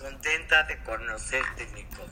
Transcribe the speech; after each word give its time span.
contenta 0.00 0.62
de 0.64 0.78
conocerte, 0.82 1.66
Nico. 1.74 2.02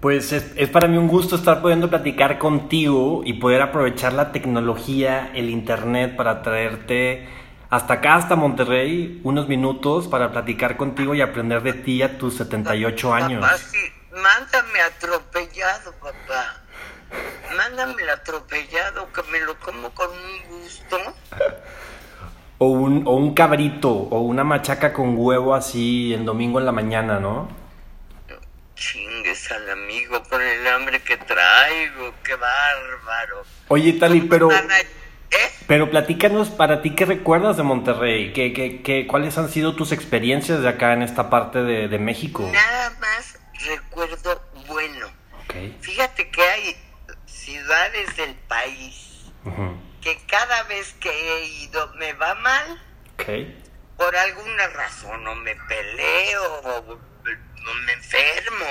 Pues 0.00 0.32
es, 0.32 0.52
es, 0.56 0.68
para 0.68 0.88
mí 0.88 0.96
un 0.96 1.08
gusto 1.08 1.36
estar 1.36 1.62
pudiendo 1.62 1.88
platicar 1.88 2.38
contigo 2.38 3.22
y 3.24 3.34
poder 3.34 3.62
aprovechar 3.62 4.12
la 4.12 4.32
tecnología, 4.32 5.30
el 5.34 5.48
internet 5.48 6.16
para 6.16 6.42
traerte 6.42 7.28
hasta 7.72 7.94
acá, 7.94 8.16
hasta 8.16 8.36
Monterrey, 8.36 9.20
unos 9.24 9.48
minutos 9.48 10.06
para 10.06 10.30
platicar 10.30 10.76
contigo 10.76 11.14
y 11.14 11.22
aprender 11.22 11.62
de 11.62 11.72
ti 11.72 12.02
a 12.02 12.18
tus 12.18 12.36
78 12.36 13.14
años. 13.14 13.40
Papá, 13.40 13.56
sí, 13.56 13.78
mándame 14.10 14.80
atropellado, 14.82 15.92
papá. 15.92 16.60
Mándame 17.56 18.02
atropellado, 18.10 19.10
que 19.10 19.22
me 19.30 19.40
lo 19.40 19.58
como 19.58 19.88
con 19.94 20.10
un 20.10 20.60
gusto. 20.60 20.98
O 22.62 22.66
un, 22.66 23.02
o 23.08 23.16
un 23.16 23.34
cabrito, 23.34 23.90
o 23.90 24.20
una 24.20 24.44
machaca 24.44 24.92
con 24.92 25.16
huevo 25.16 25.52
así 25.52 26.14
en 26.14 26.24
domingo 26.24 26.60
en 26.60 26.66
la 26.66 26.70
mañana, 26.70 27.18
¿no? 27.18 27.48
Chingues 28.76 29.50
al 29.50 29.68
amigo 29.68 30.22
con 30.30 30.40
el 30.40 30.64
hambre 30.68 31.00
que 31.00 31.16
traigo, 31.16 32.14
qué 32.22 32.36
bárbaro. 32.36 33.42
Oye, 33.66 33.94
Tali, 33.94 34.20
pero... 34.20 34.48
¿Eh? 34.52 35.50
Pero 35.66 35.90
platícanos, 35.90 36.50
para 36.50 36.82
ti, 36.82 36.90
¿qué 36.90 37.04
recuerdas 37.04 37.56
de 37.56 37.64
Monterrey? 37.64 38.32
¿Qué, 38.32 38.52
qué, 38.52 38.80
qué, 38.80 39.08
¿Cuáles 39.08 39.36
han 39.38 39.48
sido 39.48 39.74
tus 39.74 39.90
experiencias 39.90 40.62
de 40.62 40.68
acá 40.68 40.92
en 40.92 41.02
esta 41.02 41.30
parte 41.30 41.64
de, 41.64 41.88
de 41.88 41.98
México? 41.98 42.48
Nada 42.52 42.90
más 43.00 43.40
recuerdo 43.66 44.40
bueno. 44.68 45.06
Okay. 45.46 45.76
Fíjate 45.80 46.30
que 46.30 46.42
hay 46.42 46.76
ciudades 47.26 48.16
del 48.16 48.36
país 48.46 49.08
Uh 49.44 49.50
-huh. 49.50 49.91
Que 50.02 50.18
cada 50.26 50.64
vez 50.64 50.92
que 50.94 51.10
he 51.10 51.44
ido 51.44 51.94
me 51.94 52.12
va 52.14 52.34
mal. 52.34 52.82
Okay. 53.14 53.58
Por 53.96 54.14
alguna 54.16 54.66
razón, 54.68 55.26
o 55.26 55.34
me 55.36 55.54
peleo, 55.54 56.54
o, 56.62 56.98
me 57.86 57.92
enfermo. 57.92 58.66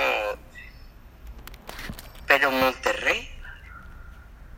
Pero 2.26 2.50
Monterrey, 2.50 3.28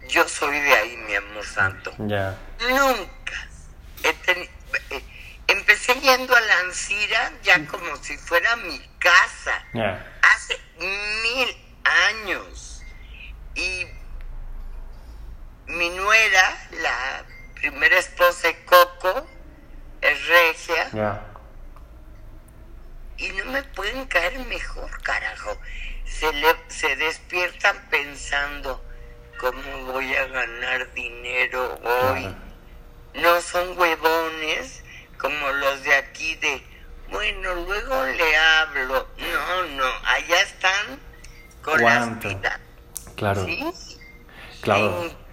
yo 0.09 0.29
soy 0.29 0.59
de 0.61 0.75
ahí, 0.75 0.97
mi 0.97 1.15
amor 1.15 1.45
santo. 1.45 1.95
Ya. 1.99 2.37
Nunca 2.69 3.49
he 4.03 4.13
tenido. 4.13 4.51
eh, 4.91 5.03
empecé 5.47 5.95
yendo 6.01 6.35
a 6.35 6.41
la 6.41 6.59
Ancira 6.61 7.33
ya 7.43 7.65
como 7.67 7.97
si 8.03 8.17
fuera 8.19 8.57
mi 8.57 8.79
casa. 8.99 9.65
Ya. 9.73 10.05
Hace 10.23 10.59
mil 10.79 11.57
años. 11.85 12.83
Y 13.55 13.87
mi 15.67 15.91
nuera, 15.91 16.64
primera 17.71 17.99
esposa 17.99 18.49
de 18.49 18.65
Coco, 18.67 19.27
es 20.03 20.27
regia. 20.27 20.91
Ya. 20.93 21.23
Y 23.17 23.29
no 23.31 23.47
me 23.47 23.63
pueden 23.63 24.05
caer 24.07 24.39
mejor, 24.41 24.91
carajo. 25.03 25.57
Se, 26.05 26.31
le, 26.33 26.55
se 26.69 26.95
despiertan 26.97 27.79
pensando 27.91 28.85
cómo 29.41 29.93
voy 29.93 30.15
a 30.15 30.27
ganar 30.27 30.93
dinero 30.93 31.81
hoy. 31.83 32.37
No 33.15 33.41
son 33.41 33.79
huevones 33.79 34.83
como 35.19 35.49
los 35.49 35.83
de 35.85 35.95
aquí 35.95 36.35
de, 36.37 36.63
bueno, 37.09 37.55
luego 37.55 38.05
le 38.05 38.37
hablo. 38.37 39.09
No, 39.17 39.63
no, 39.77 39.85
allá 40.05 40.41
están 40.43 41.01
con 41.63 41.81
Cuánto. 41.81 42.29
las 42.29 42.37
vidas. 42.37 42.61
Claro. 43.17 43.45
¿Sí? 43.47 43.65
Claro. 44.61 45.05
En- 45.05 45.24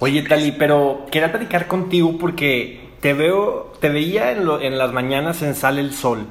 Oye, 0.00 0.22
Tali, 0.22 0.52
pero 0.52 1.06
quería 1.10 1.32
platicar 1.32 1.66
contigo 1.66 2.18
porque 2.20 2.88
te 3.00 3.14
veo, 3.14 3.72
te 3.80 3.88
veía 3.88 4.30
en, 4.30 4.78
las 4.78 4.92
mañanas 4.92 5.42
en 5.42 5.56
Sale 5.56 5.80
el 5.80 5.92
Sol 5.92 6.26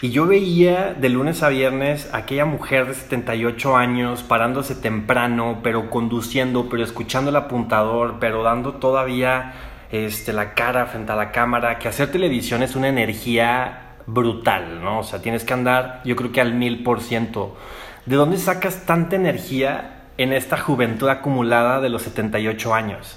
y 0.00 0.10
yo 0.10 0.26
veía 0.26 0.94
de 0.94 1.08
lunes 1.08 1.42
a 1.42 1.48
viernes 1.48 2.08
a 2.12 2.18
aquella 2.18 2.44
mujer 2.44 2.86
de 2.86 2.94
78 2.94 3.76
años 3.76 4.22
parándose 4.22 4.76
temprano, 4.76 5.58
pero 5.64 5.90
conduciendo, 5.90 6.68
pero 6.68 6.84
escuchando 6.84 7.30
el 7.30 7.36
apuntador, 7.36 8.18
pero 8.20 8.44
dando 8.44 8.74
todavía 8.74 9.54
este, 9.90 10.32
la 10.32 10.54
cara 10.54 10.86
frente 10.86 11.10
a 11.10 11.16
la 11.16 11.32
cámara, 11.32 11.80
que 11.80 11.88
hacer 11.88 12.12
televisión 12.12 12.62
es 12.62 12.76
una 12.76 12.88
energía 12.88 13.96
brutal, 14.06 14.84
¿no? 14.84 15.00
O 15.00 15.02
sea, 15.02 15.20
tienes 15.20 15.42
que 15.42 15.52
andar, 15.52 16.00
yo 16.04 16.14
creo 16.14 16.30
que 16.30 16.40
al 16.40 16.54
mil 16.54 16.84
por 16.84 17.00
ciento. 17.00 17.56
¿De 18.06 18.14
dónde 18.14 18.38
sacas 18.38 18.86
tanta 18.86 19.16
energía 19.16 19.99
en 20.22 20.34
esta 20.34 20.58
juventud 20.58 21.08
acumulada 21.08 21.80
de 21.80 21.88
los 21.88 22.02
78 22.02 22.74
años? 22.74 23.16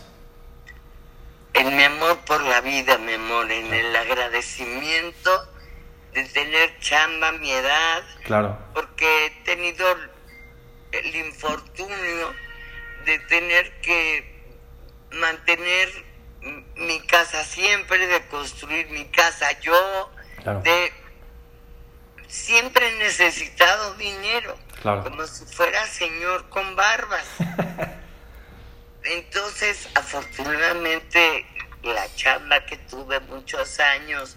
en 1.56 1.76
mi 1.78 1.84
amor 1.84 2.18
por 2.26 2.42
la 2.42 2.62
vida, 2.62 2.98
mi 2.98 3.14
amor, 3.14 3.52
en 3.52 3.72
el 3.72 3.96
agradecimiento 3.96 5.30
de 6.14 6.24
tener 6.24 6.80
chamba 6.80 7.28
a 7.28 7.32
mi 7.34 7.52
edad, 7.52 8.04
Claro, 8.24 8.58
porque 8.74 9.26
he 9.28 9.30
tenido 9.44 9.86
el 10.94 11.16
infortunio 11.16 12.34
de 13.06 13.20
tener 13.20 13.82
que 13.82 14.34
mantener 15.12 15.90
mi 16.76 17.00
casa 17.02 17.44
siempre, 17.44 18.08
de 18.08 18.26
construir 18.28 18.90
mi 18.90 19.06
casa 19.06 19.52
yo, 19.60 20.10
Claro. 20.42 20.62
de 20.62 20.92
siempre 22.28 22.88
he 22.88 22.98
necesitado 22.98 23.94
dinero, 23.94 24.58
Claro. 24.84 25.02
como 25.06 25.26
si 25.26 25.46
fuera 25.46 25.88
señor 25.88 26.50
con 26.50 26.76
barbas. 26.76 27.26
Entonces, 29.06 29.88
afortunadamente, 29.96 31.46
la 31.84 32.14
chamba 32.16 32.66
que 32.66 32.76
tuve 32.76 33.22
muchos 33.22 33.80
años 33.80 34.36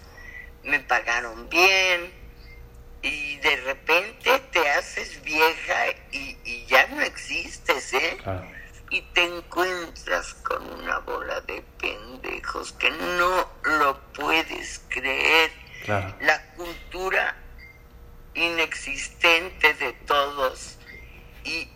me 0.63 0.79
pagaron 0.79 1.49
bien 1.49 2.13
y 3.01 3.35
de 3.37 3.57
repente 3.57 4.39
te 4.51 4.69
haces 4.69 5.21
vieja 5.21 5.87
y, 6.13 6.37
y 6.45 6.65
ya 6.67 6.87
no 6.87 7.01
existes, 7.01 7.93
¿eh? 7.93 8.17
claro. 8.23 8.47
Y 8.89 9.01
te 9.01 9.23
encuentras 9.25 10.33
con 10.35 10.65
una 10.79 10.99
bola 10.99 11.41
de 11.41 11.61
pendejos 11.77 12.71
que 12.71 12.89
no 12.89 13.51
lo 13.63 13.99
puedes 14.13 14.79
creer. 14.87 15.51
Claro. 15.83 16.15
La 16.21 16.41
cultura 16.53 17.35
inexistente 18.37 19.73
de 19.73 19.93
todos 19.93 20.77
y, 21.43 21.69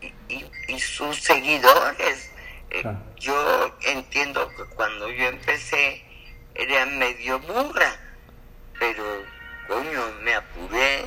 y, 0.00 0.14
y- 0.28 0.50
y 0.68 0.80
sus 0.80 1.16
seguidores. 1.22 2.30
Eh. 2.70 2.84
Yo 3.16 3.76
entiendo 3.82 4.48
que 4.50 4.64
cuando 4.76 5.08
yo 5.10 5.26
empecé 5.26 6.04
era 6.54 6.86
medio 6.86 7.38
burra, 7.40 7.96
pero 8.78 9.04
coño, 9.66 10.12
me 10.22 10.34
apuré 10.34 11.04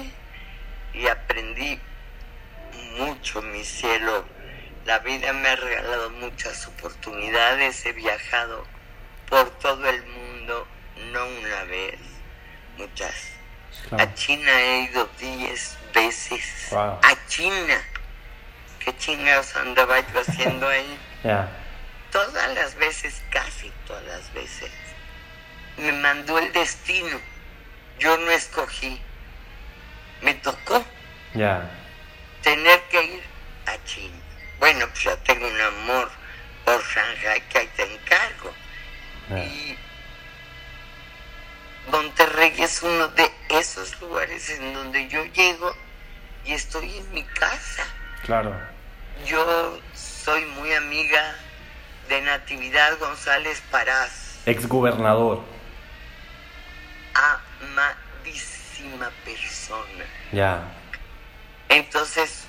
y 0.94 1.08
aprendí 1.08 1.80
mucho, 2.98 3.42
mi 3.42 3.64
cielo. 3.64 4.26
La 4.86 5.00
vida 5.00 5.32
me 5.34 5.50
ha 5.50 5.56
regalado 5.56 6.10
muchas 6.10 6.68
oportunidades, 6.68 7.86
he 7.86 7.94
viajado 7.94 8.66
por 9.30 9.50
todo 9.60 9.88
el 9.88 10.04
mundo, 10.08 10.68
no 11.12 11.26
una 11.28 11.64
vez, 11.66 12.00
muchas. 12.78 13.14
Claro. 13.90 14.04
A 14.04 14.14
China 14.16 14.52
he 14.62 14.82
ido 14.84 15.10
10 15.20 15.78
veces. 15.94 16.68
Wow. 16.72 17.00
A 17.04 17.28
China. 17.28 17.82
¿Qué 18.80 18.96
chingados 18.98 19.56
andaba 19.56 20.00
yo 20.00 20.20
haciendo 20.22 20.68
ahí? 20.68 20.98
Todas 22.12 22.54
las 22.56 22.76
veces, 22.76 23.22
casi 23.30 23.72
todas 23.88 24.04
las 24.04 24.34
veces, 24.34 24.70
me 25.78 25.92
mandó 25.94 26.38
el 26.40 26.52
destino. 26.52 27.20
Yo 28.00 28.18
no 28.18 28.32
escogí. 28.32 29.00
Me 30.22 30.34
tocó 30.36 30.84
Ya. 31.34 31.70
tener 32.42 32.82
que 32.90 33.02
ir 33.04 33.24
a 33.66 33.82
China. 33.86 34.18
Bueno, 34.60 34.88
pues 34.90 35.04
ya 35.04 35.16
tengo 35.24 35.48
un 35.48 35.62
amor 35.62 36.12
por 36.66 36.84
Shanghai 36.84 37.42
que 37.48 37.60
ahí 37.60 37.70
te 37.78 37.84
encargo. 37.84 38.54
Y 39.30 39.78
Monterrey 42.42 42.64
es 42.64 42.82
uno 42.82 43.08
de 43.10 43.32
esos 43.50 44.02
lugares 44.02 44.50
en 44.50 44.74
donde 44.74 45.08
yo 45.08 45.24
llego 45.26 45.76
y 46.44 46.54
estoy 46.54 46.98
en 46.98 47.14
mi 47.14 47.24
casa. 47.24 47.84
Claro. 48.24 48.60
Yo 49.28 49.80
soy 49.94 50.44
muy 50.46 50.74
amiga 50.74 51.36
de 52.10 52.20
Natividad 52.22 52.98
González 52.98 53.62
Parás, 53.70 54.40
Exgobernador. 54.48 55.44
amadísima 57.14 59.12
persona. 59.24 60.06
Ya. 60.32 60.64
Entonces, 61.70 62.46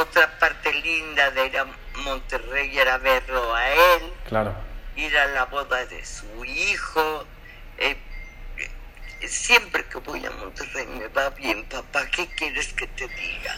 otra 0.00 0.38
parte 0.38 0.70
linda 0.74 1.30
de 1.30 1.46
ir 1.46 1.58
a 1.58 1.66
Monterrey 2.04 2.76
era 2.78 2.98
verlo 2.98 3.54
a 3.54 3.70
él, 3.70 4.12
Claro. 4.28 4.54
ir 4.96 5.16
a 5.16 5.24
la 5.28 5.46
boda 5.46 5.86
de 5.86 6.04
su 6.04 6.44
hijo. 6.44 7.24
eh, 7.78 7.92
eh, 7.92 7.96
siempre 9.28 9.84
que 9.84 9.98
voy 9.98 10.24
a 10.24 10.30
Monterrey 10.30 10.86
me 10.98 11.08
va 11.08 11.30
bien, 11.30 11.64
papá. 11.64 12.06
¿Qué 12.14 12.26
quieres 12.36 12.72
que 12.72 12.86
te 12.86 13.06
diga? 13.08 13.56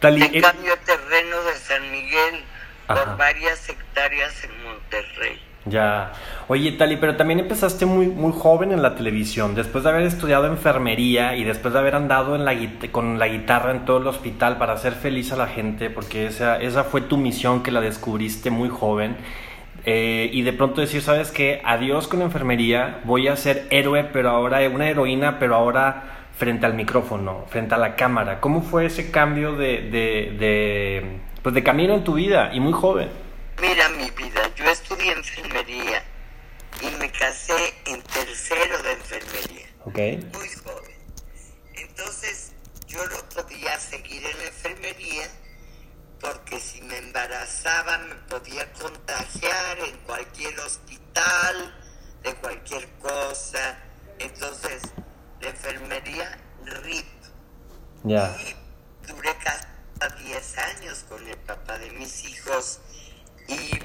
Tali, 0.00 0.28
Te 0.28 0.38
eh, 0.38 0.40
cambio 0.40 0.76
terreno 0.78 1.42
de 1.42 1.54
San 1.56 1.90
Miguel 1.90 2.44
Ajá. 2.88 3.04
por 3.04 3.16
varias 3.18 3.68
hectáreas 3.68 4.44
en 4.44 4.62
Monterrey. 4.64 5.40
Ya. 5.66 6.12
Oye, 6.48 6.72
Tali, 6.72 6.96
pero 6.96 7.16
también 7.16 7.40
empezaste 7.40 7.84
muy, 7.84 8.06
muy 8.06 8.32
joven 8.32 8.72
en 8.72 8.80
la 8.80 8.94
televisión, 8.94 9.54
después 9.54 9.84
de 9.84 9.90
haber 9.90 10.04
estudiado 10.04 10.46
enfermería 10.46 11.36
y 11.36 11.44
después 11.44 11.74
de 11.74 11.80
haber 11.80 11.96
andado 11.96 12.34
en 12.34 12.46
la, 12.46 12.56
con 12.90 13.18
la 13.18 13.28
guitarra 13.28 13.72
en 13.72 13.84
todo 13.84 13.98
el 13.98 14.06
hospital 14.06 14.56
para 14.56 14.72
hacer 14.72 14.94
feliz 14.94 15.32
a 15.32 15.36
la 15.36 15.48
gente, 15.48 15.90
porque 15.90 16.26
esa, 16.26 16.58
esa 16.58 16.84
fue 16.84 17.02
tu 17.02 17.18
misión 17.18 17.62
que 17.62 17.70
la 17.70 17.82
descubriste 17.82 18.50
muy 18.50 18.70
joven. 18.70 19.18
Eh, 19.84 20.28
y 20.32 20.42
de 20.42 20.52
pronto 20.52 20.80
decir, 20.80 21.02
¿sabes 21.02 21.30
qué? 21.30 21.60
Adiós 21.64 22.08
con 22.08 22.18
la 22.18 22.26
enfermería, 22.26 23.00
voy 23.04 23.28
a 23.28 23.36
ser 23.36 23.66
héroe, 23.70 24.04
pero 24.04 24.30
ahora 24.30 24.60
una 24.68 24.88
heroína, 24.88 25.38
pero 25.38 25.54
ahora 25.54 26.28
frente 26.36 26.66
al 26.66 26.74
micrófono, 26.74 27.46
frente 27.48 27.74
a 27.74 27.78
la 27.78 27.96
cámara. 27.96 28.40
¿Cómo 28.40 28.62
fue 28.62 28.86
ese 28.86 29.10
cambio 29.10 29.56
de, 29.56 29.82
de, 29.90 30.36
de, 30.38 31.20
pues 31.42 31.54
de 31.54 31.62
camino 31.62 31.94
en 31.94 32.04
tu 32.04 32.14
vida 32.14 32.50
y 32.52 32.60
muy 32.60 32.72
joven? 32.72 33.08
Mira 33.60 33.88
mi 33.90 34.10
vida, 34.10 34.50
yo 34.56 34.64
estudié 34.64 35.12
enfermería 35.12 36.02
y 36.80 36.96
me 36.98 37.10
casé 37.10 37.52
en 37.86 38.02
tercero 38.02 38.82
de 38.82 38.92
enfermería. 38.92 39.66
Ok. 39.84 39.98
Muy 40.34 40.48
joven. 40.64 40.94
Entonces 41.74 42.52
yo 42.86 42.98
no 43.04 43.42
podía 43.42 43.78
seguir 43.78 44.22
en 44.24 44.38
la 44.38 44.44
enfermería 44.44 45.28
porque 46.20 46.60
si 46.60 46.82
me 46.82 46.98
embarazaba 46.98 47.98
me 47.98 48.14
podía 48.14 48.70
contagiar 48.74 49.78
en 49.78 49.96
cualquier 50.00 50.58
hospital, 50.60 51.74
de 52.22 52.34
cualquier 52.36 52.88
cosa. 52.98 53.78
Entonces, 54.18 54.82
la 55.40 55.48
enfermería 55.48 56.38
RIP. 56.64 57.06
Ya. 58.04 58.36
Y 58.40 58.54
duré 59.06 59.34
casi 59.42 59.66
10 60.24 60.58
años 60.58 61.04
con 61.08 61.26
el 61.26 61.36
papá 61.38 61.78
de 61.78 61.90
mis 61.92 62.24
hijos 62.24 62.80
y 63.48 63.78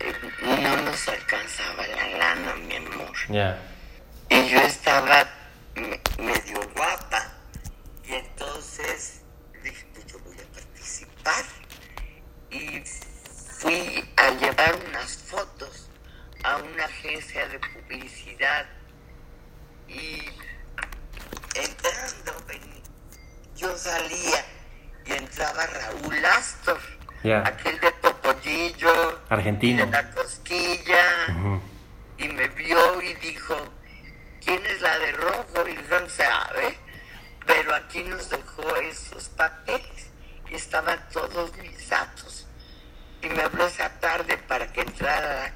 eh, 0.00 0.12
no 0.42 0.76
nos 0.82 1.08
alcanzaba 1.08 1.86
la 1.86 2.08
lana, 2.18 2.54
mi 2.54 2.76
amor. 2.76 3.12
Y 4.28 4.48
yo 4.48 4.60
estaba 4.60 5.28
medio 6.18 6.68
guapa. 6.74 7.32
Y 8.04 8.14
entonces 8.14 9.22
dije, 9.62 9.86
pues 9.92 10.06
yo 10.06 10.18
voy 10.20 10.36
a 10.38 10.46
Y 12.50 12.84
fui 13.58 14.08
a 14.16 14.30
llevar 14.30 14.76
unas 14.88 15.16
fotos 15.16 15.88
a 16.44 16.56
una 16.58 16.84
agencia 16.84 17.48
de 17.48 17.58
publicidad. 17.58 18.66
Y 19.88 20.22
entrando, 21.54 22.32
yo 23.56 23.76
salía 23.76 24.44
y 25.04 25.12
entraba 25.14 25.66
Raúl 25.66 26.24
Astor, 26.24 26.80
aquel 27.44 27.80
de 27.80 27.92
Topollillo, 27.92 29.20
argentino, 29.28 29.84
de 29.84 29.90
la 29.90 30.10
cosquilla, 30.12 31.60
y 32.18 32.28
me 32.28 32.48
vio 32.48 33.02
y 33.02 33.14
dijo, 33.14 33.56
¿quién 34.44 34.64
es 34.66 34.80
la 34.80 34.96
de 34.98 35.12
rojo? 35.12 35.68
Y 35.68 35.74
no 35.90 36.08
sabe, 36.08 36.78
pero 37.44 37.74
aquí 37.74 38.04
nos 38.04 38.30
dejó 38.30 38.76
esos 38.76 39.28
papeles 39.30 40.05
estaban 40.54 40.98
todos 41.12 41.56
mis 41.56 41.88
datos. 41.88 42.46
Y 43.22 43.28
me 43.28 43.42
habló 43.42 43.66
esa 43.66 43.88
tarde 43.98 44.38
para 44.38 44.72
que 44.72 44.82
entrara 44.82 45.52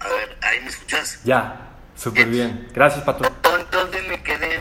A 0.00 0.08
ver, 0.08 0.36
¿ahí 0.52 0.60
me 0.60 0.68
escuchas? 0.68 1.20
Ya, 1.24 1.72
súper 1.96 2.26
bien. 2.26 2.68
Gracias, 2.72 3.04
Pato. 3.04 3.24
¿Dónde 3.70 4.02
me 4.02 4.22
quedé? 4.22 4.60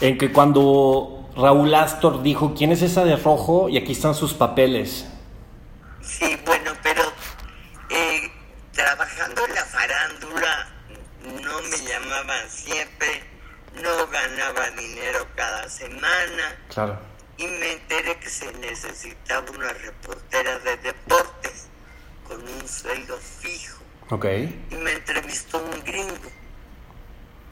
En 0.00 0.18
que 0.18 0.32
cuando 0.32 1.30
Raúl 1.36 1.74
Astor 1.74 2.22
dijo, 2.22 2.54
¿quién 2.56 2.72
es 2.72 2.82
esa 2.82 3.04
de 3.04 3.16
rojo? 3.16 3.68
Y 3.68 3.78
aquí 3.78 3.92
están 3.92 4.14
sus 4.14 4.34
papeles. 4.34 5.06
Sí, 6.02 6.36
bueno, 6.44 6.72
pero 6.82 7.02
eh, 7.90 8.30
trabajando 8.72 9.46
en 9.46 9.54
la 9.54 9.64
farándula 9.64 10.68
no 11.40 11.62
me 11.62 11.76
llamaban 11.88 12.50
siempre, 12.50 13.22
no 13.80 14.06
ganaba 14.08 14.70
dinero 14.70 15.26
cada 15.36 15.68
semana. 15.68 16.56
Claro. 16.68 16.98
Y 17.38 17.46
me 17.46 17.72
enteré 17.72 18.18
que 18.18 18.28
se 18.28 18.52
necesitaba 18.54 19.48
una 19.52 19.72
reportera 19.72 20.58
de 20.58 20.76
deportes 20.78 21.68
con 22.26 22.40
un 22.40 22.68
sueldo 22.68 23.16
fijo. 23.18 23.82
Y 24.12 24.74
me 24.76 24.92
entrevistó 24.92 25.56
un 25.56 25.82
gringo 25.84 26.30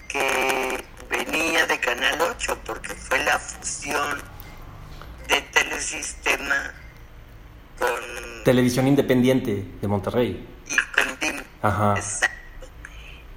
que 0.09 0.85
venía 1.09 1.65
de 1.67 1.81
Canal 1.81 2.21
8 2.21 2.59
porque 2.67 2.95
fue 2.95 3.19
la 3.25 3.39
fusión 3.39 4.21
de 5.27 5.41
Telesistema 5.41 6.75
con... 7.79 8.45
Televisión 8.45 8.80
Independiente 8.91 9.65
de 9.81 9.87
Monterrey. 9.87 10.45
DIM. 11.21 11.45
Ajá. 11.63 11.95
Exacto. 11.97 12.67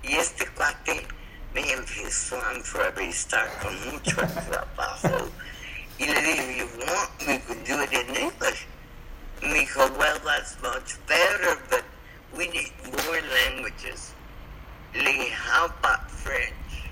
Y 0.01 0.13
este 0.13 0.47
cuate 0.47 1.05
me 1.53 1.71
empezó 1.73 2.43
a 2.43 2.53
entrevistar 2.53 3.47
con 3.61 3.91
mucho 3.91 4.15
trabajo. 4.15 5.29
Y 5.99 6.07
le 6.07 6.21
dije, 6.21 6.57
you 6.57 6.67
want 6.87 7.27
me 7.27 7.37
to 7.37 7.53
do 7.67 7.83
it 7.83 7.93
in 7.93 8.15
English? 8.15 8.65
Me 9.43 9.59
dijo, 9.59 9.95
well, 9.95 10.19
that's 10.25 10.59
much 10.63 10.97
better, 11.07 11.55
but 11.69 11.83
we 12.35 12.47
need 12.47 12.71
more 13.05 13.21
languages. 13.21 14.11
Le 14.95 15.29
how 15.29 15.65
about 15.65 16.09
French? 16.09 16.89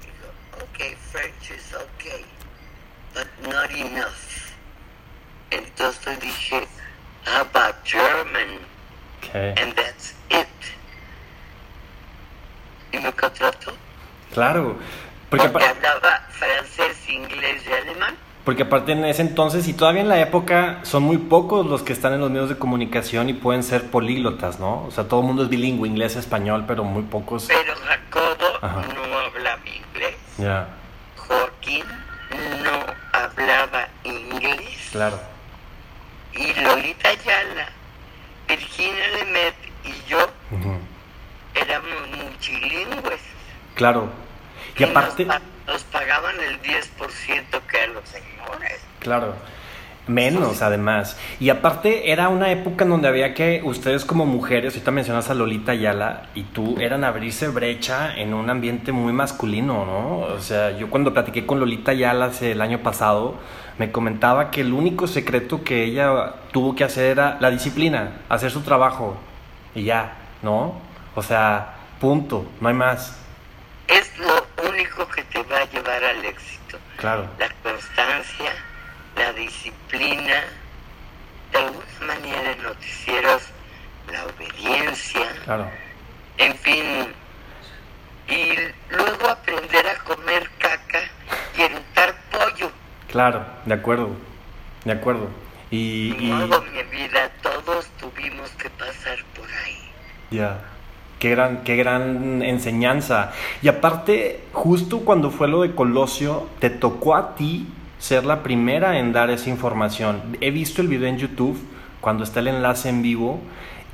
Digo, 0.00 0.62
okay, 0.62 0.94
French 1.12 1.50
is 1.50 1.74
okay, 1.74 2.24
but 3.12 3.28
not 3.42 3.70
enough. 3.70 4.49
Entonces 5.50 6.20
dije, 6.20 6.66
how 7.26 7.40
about 7.40 7.76
German? 7.84 8.58
Okay. 9.18 9.54
And 9.62 9.74
that's 9.74 10.14
it. 10.30 10.46
Y 12.92 12.98
me 12.98 13.12
contrató. 13.12 13.72
Claro. 14.32 14.76
Porque, 15.28 15.48
porque 15.48 15.68
hablaba 15.68 16.26
francés, 16.30 17.08
inglés 17.08 17.62
y 17.68 17.72
alemán. 17.72 18.16
Porque 18.44 18.62
aparte 18.62 18.92
en 18.92 19.04
ese 19.04 19.22
entonces 19.22 19.68
y 19.68 19.74
todavía 19.74 20.00
en 20.00 20.08
la 20.08 20.18
época 20.18 20.80
son 20.82 21.02
muy 21.02 21.18
pocos 21.18 21.66
los 21.66 21.82
que 21.82 21.92
están 21.92 22.14
en 22.14 22.20
los 22.20 22.30
medios 22.30 22.48
de 22.48 22.56
comunicación 22.56 23.28
y 23.28 23.34
pueden 23.34 23.62
ser 23.62 23.90
políglotas, 23.90 24.58
¿no? 24.58 24.84
O 24.84 24.90
sea, 24.90 25.04
todo 25.04 25.20
el 25.20 25.26
mundo 25.26 25.42
es 25.42 25.48
bilingüe, 25.50 25.86
inglés, 25.86 26.16
español, 26.16 26.64
pero 26.66 26.82
muy 26.82 27.02
pocos. 27.02 27.46
Pero 27.48 27.74
Jacobo 27.76 28.58
no 28.62 29.18
hablaba 29.18 29.60
inglés. 29.66 30.16
Ya. 30.38 30.68
Joaquín 31.16 31.84
no 32.64 32.94
hablaba 33.12 33.88
inglés. 34.04 34.88
Claro. 34.90 35.20
Y 36.40 36.54
Lolita 36.60 37.10
Ayala, 37.10 37.68
Virginia 38.48 39.08
Lemet 39.18 39.54
y 39.84 40.08
yo 40.08 40.18
éramos 41.54 42.08
multilingües. 42.16 43.20
Claro. 43.74 44.08
Y, 44.76 44.84
aparte 44.84 45.26
nos 45.66 45.82
pagaban 45.84 46.40
el 46.40 46.60
10% 46.62 47.60
que 47.70 47.80
a 47.80 47.86
los 47.88 48.08
señores. 48.08 48.80
Claro. 49.00 49.36
Menos, 50.10 50.60
además. 50.60 51.16
Y 51.38 51.50
aparte, 51.50 52.10
era 52.10 52.28
una 52.28 52.50
época 52.50 52.82
en 52.82 52.90
donde 52.90 53.06
había 53.06 53.32
que 53.32 53.60
ustedes 53.62 54.04
como 54.04 54.26
mujeres, 54.26 54.74
ahorita 54.74 54.90
mencionas 54.90 55.30
a 55.30 55.34
Lolita 55.34 55.70
Ayala 55.70 56.22
y 56.34 56.42
tú, 56.42 56.76
eran 56.80 57.04
abrirse 57.04 57.46
brecha 57.46 58.12
en 58.16 58.34
un 58.34 58.50
ambiente 58.50 58.90
muy 58.90 59.12
masculino, 59.12 59.86
¿no? 59.86 60.18
O 60.34 60.40
sea, 60.40 60.76
yo 60.76 60.90
cuando 60.90 61.14
platiqué 61.14 61.46
con 61.46 61.60
Lolita 61.60 61.92
Ayala 61.92 62.26
hace 62.26 62.52
el 62.52 62.60
año 62.60 62.80
pasado, 62.80 63.36
me 63.78 63.92
comentaba 63.92 64.50
que 64.50 64.62
el 64.62 64.72
único 64.72 65.06
secreto 65.06 65.62
que 65.62 65.84
ella 65.84 66.34
tuvo 66.50 66.74
que 66.74 66.82
hacer 66.82 67.12
era 67.12 67.38
la 67.38 67.50
disciplina, 67.50 68.22
hacer 68.28 68.50
su 68.50 68.62
trabajo 68.62 69.16
y 69.76 69.84
ya, 69.84 70.16
¿no? 70.42 70.74
O 71.14 71.22
sea, 71.22 71.76
punto, 72.00 72.50
no 72.60 72.68
hay 72.68 72.74
más. 72.74 73.16
Es 73.86 74.10
lo 74.18 74.68
único 74.68 75.06
que 75.08 75.22
te 75.22 75.40
va 75.44 75.58
a 75.58 75.64
llevar 75.66 76.02
al 76.02 76.24
éxito. 76.24 76.78
Claro. 76.96 77.28
La 77.38 77.48
constancia, 77.62 78.52
la 79.16 79.32
disciplina, 79.32 80.44
de 81.52 81.58
alguna 81.58 81.84
manera 82.06 82.52
en 82.52 82.62
noticieros, 82.62 83.42
la 84.10 84.24
obediencia. 84.26 85.32
Claro. 85.44 85.70
En 86.38 86.54
fin. 86.56 86.84
Y 88.28 88.54
luego 88.94 89.28
aprender 89.28 89.86
a 89.88 89.98
comer 90.04 90.48
caca 90.58 91.00
y 91.56 91.62
untar 91.62 92.14
pollo. 92.30 92.70
Claro, 93.08 93.44
de 93.66 93.74
acuerdo, 93.74 94.10
de 94.84 94.92
acuerdo. 94.92 95.28
Y, 95.70 96.14
y... 96.18 96.32
Modo, 96.32 96.62
mi 96.62 96.82
vida, 96.84 97.30
todos 97.42 97.86
tuvimos 97.98 98.50
que 98.50 98.70
pasar 98.70 99.18
por 99.36 99.48
ahí. 99.64 99.90
Ya. 100.30 100.60
Qué 101.18 101.30
gran, 101.30 101.64
qué 101.64 101.76
gran 101.76 102.42
enseñanza. 102.42 103.32
Y 103.60 103.68
aparte, 103.68 104.42
justo 104.52 105.00
cuando 105.00 105.30
fue 105.30 105.48
lo 105.48 105.62
de 105.62 105.74
Colosio, 105.74 106.48
te 106.60 106.70
tocó 106.70 107.14
a 107.14 107.34
ti 107.34 107.66
ser 108.00 108.24
la 108.24 108.42
primera 108.42 108.98
en 108.98 109.12
dar 109.12 109.30
esa 109.30 109.50
información. 109.50 110.36
He 110.40 110.50
visto 110.50 110.82
el 110.82 110.88
video 110.88 111.08
en 111.08 111.18
YouTube 111.18 111.62
cuando 112.00 112.24
está 112.24 112.40
el 112.40 112.48
enlace 112.48 112.88
en 112.88 113.02
vivo 113.02 113.40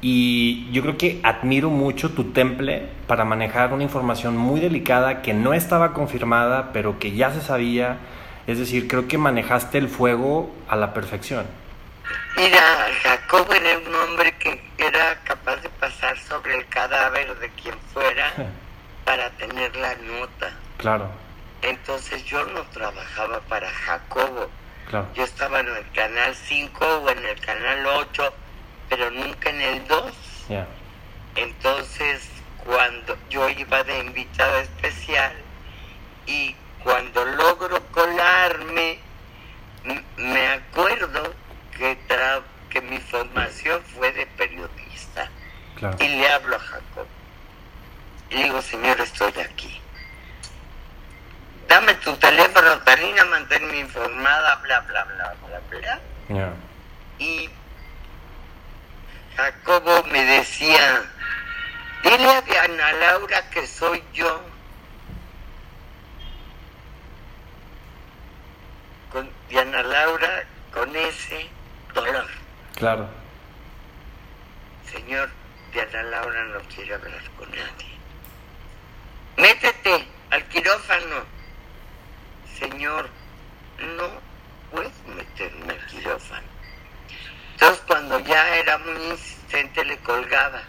y 0.01 0.71
yo 0.71 0.83
creo 0.83 0.97
que 0.97 1.21
admiro 1.25 1.71
mucho 1.71 2.11
tu 2.11 2.33
temple 2.33 2.89
para 3.09 3.25
manejar 3.25 3.73
una 3.73 3.83
información 3.83 4.37
muy 4.37 4.61
delicada 4.61 5.23
que 5.23 5.35
no 5.35 5.53
estaba 5.55 5.93
confirmada, 5.93 6.71
pero 6.73 6.99
que 7.01 7.17
ya 7.17 7.33
se 7.33 7.41
sabía. 7.41 7.99
Es 8.47 8.59
decir, 8.59 8.87
creo 8.87 9.09
que 9.09 9.19
manejaste 9.19 9.79
el 9.79 9.89
fuego 9.89 10.55
a 10.69 10.77
la 10.77 10.95
perfección. 10.95 11.45
Mira, 12.37 12.61
Jacob 13.03 13.49
era 13.51 13.79
un 13.79 13.95
hombre 13.95 14.33
que 14.39 14.63
era 14.79 15.19
capaz 15.25 15.57
de 15.57 15.69
pasar 15.69 16.17
sobre 16.19 16.57
el 16.57 16.67
cadáver 16.69 17.37
de 17.41 17.49
quien 17.51 17.75
fuera 17.93 18.33
para 19.05 19.31
tener 19.31 19.75
la 19.75 19.95
nota. 19.97 20.53
Claro. 20.77 21.26
Entonces 21.67 22.25
yo 22.25 22.45
no 22.47 22.63
trabajaba 22.67 23.41
para 23.41 23.69
Jacobo. 23.69 24.49
Claro. 24.89 25.09
Yo 25.15 25.25
estaba 25.25 25.59
en 25.59 25.69
el 25.69 25.91
canal 25.91 26.33
5 26.37 26.85
o 26.85 27.11
en 27.11 27.27
el 27.27 27.41
canal 27.41 27.85
8, 27.87 28.33
pero 28.89 29.11
nunca 29.11 29.51
en 29.51 29.61
el 29.61 29.89
2. 29.89 30.13
Entonces, 31.35 32.29
cuando 32.65 33.19
yo 33.29 33.49
iba 33.49 33.83
de 33.83 33.99
invitado 33.99 34.61
especial 34.61 35.33
y 36.27 36.55
cuando 36.85 37.25
logro 37.25 37.83
colarme, 37.91 39.01
me 40.17 40.47
acuerdo 40.47 41.35
que, 41.77 41.99
que 42.71 42.81
mi 42.81 42.99
formación 42.99 43.83
fue 43.83 44.13
de 44.13 44.25
periodista. 44.27 45.29
Y 45.99 46.09
le 46.09 46.29
hablo 46.29 46.55
a 46.57 46.61
Jacob. 46.61 47.07
Y 48.31 48.45
digo, 48.45 48.63
señor, 48.63 49.01
estoy 49.01 49.33
aquí. 49.41 49.81
Dame 51.69 51.95
tu 51.95 52.17
teléfono, 52.17 52.79
Tarina, 52.81 53.25
manténme 53.25 53.79
informada, 53.79 54.57
bla, 54.57 54.81
bla, 54.81 55.05
bla, 55.05 55.35
bla, 55.47 55.61
bla. 56.29 56.53
Y 57.19 57.51
Jacobo 59.37 60.05
me 60.05 60.25
decía, 60.25 61.03
dile 62.03 62.31
a 62.31 62.43
Diana 62.43 62.93
Laura 62.93 63.51
que 63.51 63.67
soy 63.67 64.03
yo. 64.13 64.41
Con 69.11 69.29
Diana 69.49 69.83
Laura, 69.83 70.45
con 70.73 70.95
ese 70.95 71.49
dolor. 71.95 72.27
Claro. 72.77 73.09
Señor, 74.91 75.31
Diana 75.73 76.03
Laura 76.05 76.45
no 76.45 76.61
quiere 76.75 76.95
hablar 76.95 77.23
con 77.37 77.51
nadie. 77.51 77.99
Métete 79.37 80.07
al 80.31 80.45
quirófano. 80.45 81.36
Señor, 82.59 83.09
no 83.97 84.09
puedo 84.71 84.91
meterme 85.15 85.73
al 85.75 85.87
quirófano. 85.87 86.47
Entonces 87.53 87.83
cuando 87.87 88.19
ya 88.21 88.57
era 88.57 88.79
muy 88.79 89.11
insistente 89.11 89.85
le 89.85 89.97
colgaba. 89.99 90.63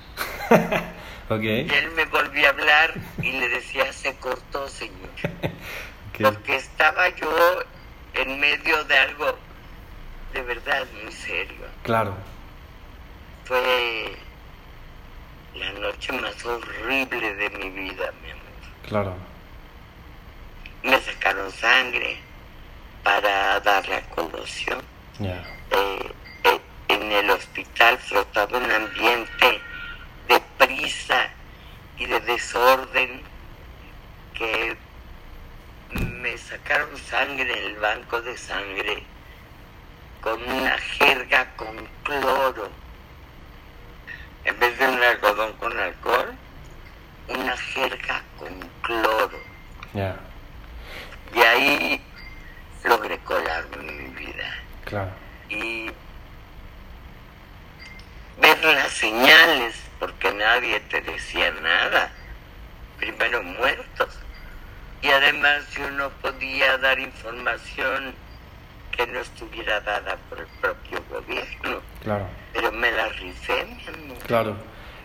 okay. 1.30 1.68
Y 1.70 1.74
él 1.74 1.92
me 1.92 2.06
volvió 2.06 2.48
a 2.48 2.50
hablar 2.50 2.94
y 3.22 3.32
le 3.32 3.50
decía, 3.50 3.92
se 3.94 4.16
cortó, 4.18 4.68
señor. 4.68 5.10
Porque 6.22 6.56
estaba 6.56 7.10
yo 7.10 7.30
en 8.14 8.40
medio 8.40 8.84
de 8.86 8.98
algo 8.98 9.38
de 10.34 10.42
verdad 10.42 10.86
muy 11.04 11.12
serio. 11.12 11.68
Claro. 11.84 12.16
Fue 13.46 14.18
la 15.56 15.72
noche 15.74 16.12
más 16.14 16.44
horrible 16.46 17.36
de 17.36 17.50
mi 17.52 17.70
vida, 17.70 18.12
mi 18.24 18.32
amor. 18.32 18.44
Claro. 18.88 19.37
Me 20.84 21.00
sacaron 21.02 21.52
sangre 21.52 22.18
para 23.04 23.60
dar 23.62 23.88
la 23.88 24.02
colación. 24.10 24.82
Yeah. 25.20 25.44
Eh, 25.72 26.12
eh, 26.44 26.62
en 26.90 27.12
el 27.12 27.30
hospital 27.30 27.98
flotaba 27.98 28.58
un 28.58 28.72
ambiente 28.72 29.62
de 30.28 30.42
prisa 30.58 31.30
y 31.98 32.06
de 32.06 32.20
desorden 32.22 33.22
que 34.34 34.78
me 35.94 36.38
sacaron 36.38 36.98
sangre 36.98 37.52
en 37.52 37.72
el 37.72 37.76
banco 37.78 38.22
de 38.22 38.38
sangre 38.38 39.04
con 40.22 40.42
una 40.44 40.78
jerga 40.78 41.48
con 41.56 41.88
cloro. 42.04 42.70
En 44.44 44.60
vez 44.60 44.78
de 44.78 44.88
un 44.88 45.02
algodón 45.02 45.54
con 45.54 45.78
alcohol, 45.78 46.34
una 47.30 47.58
jerga 47.58 48.22
con 48.38 48.60
cloro. 48.82 49.40
Y 51.36 51.40
ahí 51.40 52.02
logré 52.84 53.18
colarme 53.20 53.78
en 53.78 54.04
mi 54.04 54.26
vida. 54.26 54.56
Claro. 54.86 55.12
Y 55.50 55.90
ver 58.40 58.64
las 58.64 58.92
señales, 58.92 59.76
porque 60.00 60.34
nadie 60.34 60.80
te 60.82 61.02
decía 61.02 61.52
nada. 61.62 62.12
Primero 62.98 63.44
muertos. 63.44 64.18
Y 65.02 65.10
además 65.10 65.70
yo 65.76 65.90
no 65.92 66.10
podía 66.10 66.78
dar 66.78 67.00
información 67.00 68.16
que 68.92 69.06
no 69.08 69.20
estuviera 69.20 69.80
dada 69.82 70.18
por 70.30 70.40
el 70.40 70.48
propio 70.60 71.04
gobierno. 71.10 71.82
Claro. 72.04 72.28
Pero 72.54 72.72
me 72.72 72.92
la 72.92 73.10
rifé, 73.10 73.66
mi 73.66 73.88
amor. 73.88 74.18
Claro. 74.26 74.56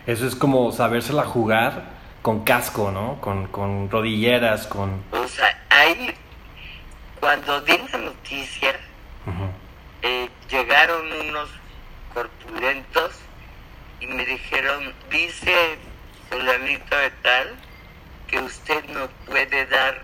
Eso 0.07 0.27
es 0.27 0.35
como 0.35 0.71
sabérsela 0.71 1.23
jugar 1.23 1.83
con 2.23 2.43
casco, 2.43 2.89
¿no? 2.89 3.21
Con, 3.21 3.47
con 3.47 3.91
rodilleras, 3.91 4.65
con... 4.65 5.03
O 5.11 5.27
sea, 5.27 5.61
ahí, 5.69 6.15
cuando 7.19 7.61
di 7.61 7.77
la 7.91 7.97
noticia, 7.99 8.75
eh, 10.01 10.29
llegaron 10.49 11.11
unos 11.27 11.49
corpulentos 12.13 13.11
y 13.99 14.07
me 14.07 14.25
dijeron, 14.25 14.93
dice 15.11 15.77
fulanito 16.29 16.95
de 16.95 17.11
tal, 17.21 17.55
que 18.27 18.39
usted 18.39 18.83
no 18.85 19.07
puede 19.25 19.65
dar 19.67 20.01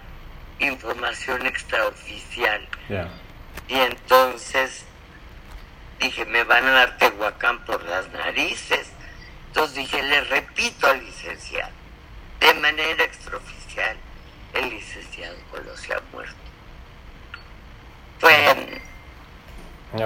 información 0.59 1.45
extraoficial. 1.45 2.67
Y 3.69 3.75
entonces 3.75 4.85
dije, 5.99 6.25
me 6.25 6.43
van 6.43 6.65
a 6.65 6.71
dar 6.71 6.97
Tehuacán 6.97 7.59
por 7.65 7.83
las 7.85 8.09
narices. 8.11 8.91
Entonces 9.47 9.75
dije, 9.77 10.03
le 10.03 10.21
repito 10.21 10.87
al 10.87 11.03
licenciado, 11.03 11.71
de 12.39 12.53
manera 12.55 13.03
extraoficial, 13.03 13.95
el 14.53 14.69
licenciado 14.69 15.35
Colosio 15.51 15.95
ha 15.95 16.01
muerto. 16.13 16.35
Fue 18.19 18.31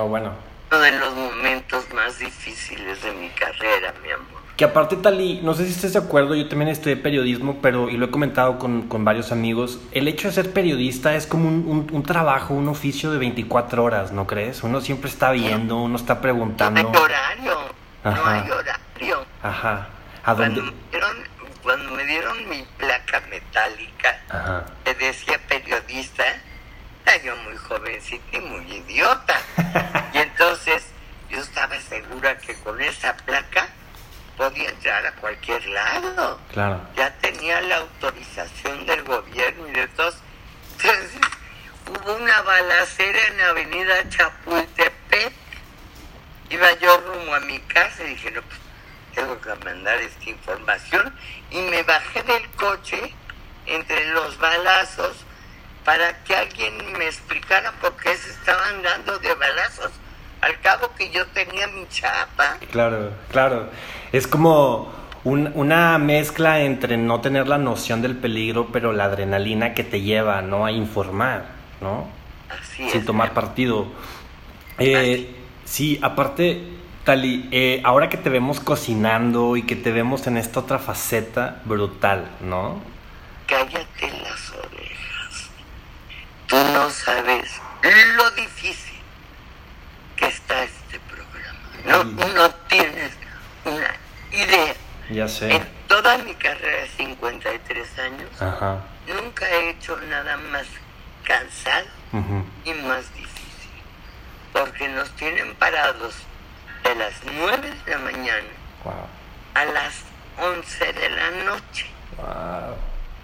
bueno. 0.08 0.34
uno 0.72 0.80
de 0.80 0.92
los 0.92 1.16
momentos 1.16 1.86
más 1.94 2.20
difíciles 2.20 3.02
de 3.02 3.12
mi 3.14 3.30
carrera, 3.30 3.94
mi 4.04 4.12
amor. 4.12 4.44
Que 4.56 4.66
aparte, 4.66 4.96
Tali, 4.98 5.40
no 5.42 5.56
sé 5.56 5.66
si 5.66 5.72
estés 5.72 5.94
de 5.94 6.00
acuerdo, 6.00 6.36
yo 6.36 6.48
también 6.48 6.70
estudié 6.70 6.96
periodismo, 6.96 7.58
pero, 7.60 7.90
y 7.90 7.98
lo 7.98 8.06
he 8.06 8.12
comentado 8.12 8.60
con, 8.60 8.84
con 8.88 9.04
varios 9.04 9.32
amigos, 9.32 9.80
el 9.92 10.08
hecho 10.08 10.28
de 10.28 10.34
ser 10.36 10.54
periodista 10.54 11.16
es 11.16 11.26
como 11.26 11.48
un, 11.50 11.90
un, 11.92 12.04
trabajo, 12.04 12.54
un 12.54 12.68
oficio 12.68 13.12
de 13.12 13.18
24 13.18 13.84
horas, 13.84 14.12
¿no 14.12 14.28
crees? 14.28 14.62
Uno 14.62 14.80
siempre 14.80 15.10
está 15.10 15.32
viendo, 15.32 15.78
uno 15.78 15.96
está 15.96 16.22
preguntando. 16.22 16.84
No 16.84 16.90
hay 16.90 16.96
horario, 16.96 17.58
no 18.04 18.26
hay 18.26 18.52
horario. 18.52 19.26
Ajá. 19.42 19.88
¿A 20.24 20.36
dónde? 20.36 20.62
Cuando, 20.62 20.74
dieron, 22.14 22.48
mi 22.48 22.62
placa 22.78 23.22
metálica, 23.22 24.20
Ajá. 24.30 24.66
me 24.86 24.94
decía 24.94 25.40
periodista, 25.48 26.24
era 27.06 27.18
yo 27.24 27.36
muy 27.38 27.58
jovencita 27.58 28.38
y 28.38 28.40
muy 28.40 28.72
idiota. 28.72 29.42
y 30.14 30.18
entonces 30.20 30.84
yo 31.30 31.40
estaba 31.40 31.80
segura 31.82 32.38
que 32.38 32.54
con 32.60 32.80
esa 32.82 33.18
placa 33.18 33.68
podía 34.38 34.70
entrar 34.70 35.06
a 35.08 35.12
cualquier 35.14 35.66
lado. 35.68 36.40
Claro. 36.52 36.82
Ya 36.96 37.12
tenía 37.18 37.62
la 37.62 37.78
autorización 37.78 38.86
del 38.86 39.04
gobierno 39.04 39.68
y 39.70 39.72
de 39.72 39.88
todos. 39.90 40.16
Entonces, 40.78 41.20
hubo 41.88 42.16
una 42.16 42.42
balacera 42.44 43.28
en 43.28 43.38
la 43.38 43.48
avenida 43.50 44.10
Chapultepec. 44.10 45.34
Iba 46.52 46.74
yo 46.74 46.96
rumbo 46.98 47.34
a 47.34 47.40
mi 47.40 47.60
casa 47.62 48.04
y 48.04 48.10
dije, 48.10 48.30
no, 48.30 48.42
pues 48.44 48.60
tengo 49.14 49.40
que 49.40 49.54
mandar 49.66 50.00
esta 50.00 50.30
información. 50.30 51.14
Y 51.52 51.62
me 51.62 51.84
bajé 51.84 52.24
del 52.24 52.50
coche 52.52 53.14
entre 53.66 54.06
los 54.12 54.38
balazos 54.38 55.16
para 55.86 56.24
que 56.24 56.36
alguien 56.36 56.74
me 56.98 57.06
explicara 57.06 57.72
por 57.82 57.96
qué 57.98 58.16
se 58.16 58.30
estaban 58.30 58.82
dando 58.82 59.20
de 59.20 59.34
balazos 59.34 59.92
al 60.42 60.60
cabo 60.60 60.92
que 60.98 61.10
yo 61.10 61.26
tenía 61.28 61.68
mi 61.68 61.88
chapa. 61.90 62.58
Claro, 62.72 63.12
claro. 63.32 63.70
Es 64.12 64.28
como 64.28 64.92
una 65.24 65.98
mezcla 66.00 66.62
entre 66.62 66.98
no 66.98 67.22
tener 67.22 67.48
la 67.48 67.58
noción 67.58 68.02
del 68.02 68.18
peligro, 68.18 68.68
pero 68.72 68.92
la 68.92 69.06
adrenalina 69.06 69.74
que 69.74 69.86
te 69.86 70.02
lleva, 70.02 70.42
¿no? 70.42 70.66
A 70.66 70.72
informar, 70.72 71.46
¿no? 71.80 72.10
Así 72.50 72.90
sin 72.90 73.00
es. 73.00 73.06
tomar 73.06 73.34
partido. 73.34 73.88
Eh, 74.80 75.34
sí, 75.64 75.98
aparte, 76.02 76.62
Tali, 77.04 77.50
eh, 77.52 77.82
ahora 77.84 78.08
que 78.08 78.16
te 78.18 78.30
vemos 78.30 78.62
cocinando 78.62 79.58
y 79.58 79.64
que 79.64 79.76
te 79.76 79.92
vemos 79.92 80.26
en 80.28 80.38
esta 80.38 80.62
otra 80.62 80.80
faceta 80.80 81.62
brutal, 81.66 82.30
¿no? 82.40 82.82
Cállate 83.46 84.08
las 84.22 84.50
orejas. 84.52 85.50
Tú 86.48 86.56
no 86.56 86.90
sabes 86.90 87.60
lo 88.16 88.32
difícil 88.32 89.00
que 90.16 90.28
está 90.28 90.64
este 90.64 91.00
programa. 91.02 91.60
No, 91.86 92.04
no 92.34 92.50
tienes 92.70 93.12
una 93.66 93.96
idea. 94.32 94.74
Ya 95.10 95.28
sé. 95.28 95.54
En 95.56 95.68
toda 95.90 96.18
mi 96.20 96.34
carrera 96.36 96.84
de 96.84 96.88
53 96.88 98.00
años, 98.00 98.42
Ajá. 98.42 98.80
nunca 99.08 99.50
he 99.50 99.72
hecho 99.72 99.98
nada 100.10 100.38
más 100.38 100.66
cansado 101.26 101.88
y 102.64 102.74
más 102.88 103.14
difícil. 103.14 103.44
Porque 104.54 104.88
nos 104.88 105.10
tienen 105.18 105.54
parados 105.56 106.16
de 106.84 106.96
las 106.96 107.14
9 107.36 107.74
de 107.86 107.92
la 107.92 107.98
mañana 108.00 108.48
Wow. 108.84 108.94
a 109.56 109.66
las 109.66 109.94
11 110.38 110.94
de 110.94 111.10
la 111.10 111.32
noche, 111.46 111.86
Wow. 112.18 112.76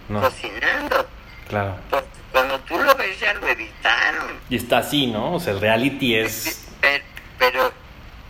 No, 0.09 0.21
cocinando. 0.21 1.07
claro. 1.47 1.77
Porque 1.89 2.07
cuando 2.31 2.59
tú 2.61 2.79
lo 2.79 2.95
ves 2.95 3.19
ya 3.19 3.33
lo 3.33 3.47
editaron. 3.47 4.39
Y 4.49 4.55
está 4.55 4.79
así, 4.79 5.07
¿no? 5.07 5.33
O 5.35 5.39
sea, 5.39 5.53
el 5.53 5.61
reality 5.61 6.15
es. 6.15 6.67
Pero, 6.81 7.03
pero 7.37 7.73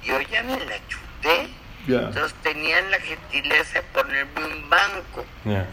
yo 0.04 0.20
ya 0.22 0.44
me 0.44 0.58
la 0.66 0.76
chuté. 0.88 1.50
Ya. 1.88 2.00
Entonces 2.00 2.34
tenían 2.44 2.92
la 2.92 3.00
gentileza 3.00 3.80
de 3.80 3.82
ponerme 3.94 4.46
un 4.46 4.70
banco, 4.70 5.26
Ya. 5.46 5.66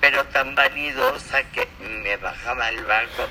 pero 0.00 0.24
tan 0.26 0.54
vanidosa 0.54 1.42
que 1.52 1.68
me 1.80 2.16
bajaba 2.16 2.66
al 2.66 2.82
banco 2.84 3.24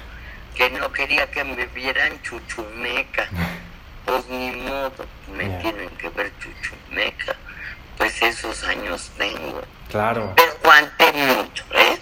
que 0.55 0.70
no 0.70 0.91
quería 0.91 1.29
que 1.32 1.43
me 1.43 1.65
vieran 1.67 2.22
chuchumeca. 2.22 3.27
Pues 4.06 4.28
ni 4.30 4.52
modo, 4.52 4.92
me 5.36 5.48
Ya. 5.50 5.60
tienen 5.60 5.90
que 5.98 6.10
ver 6.10 6.32
chuchumeca. 6.40 7.36
Pues 7.98 8.22
esos 8.22 8.64
años 8.66 9.12
tengo. 9.18 9.62
Claro. 9.90 10.34
Pero 10.36 10.52
aguanté 10.64 11.06
mucho, 11.38 11.64
¿eh? 11.74 11.98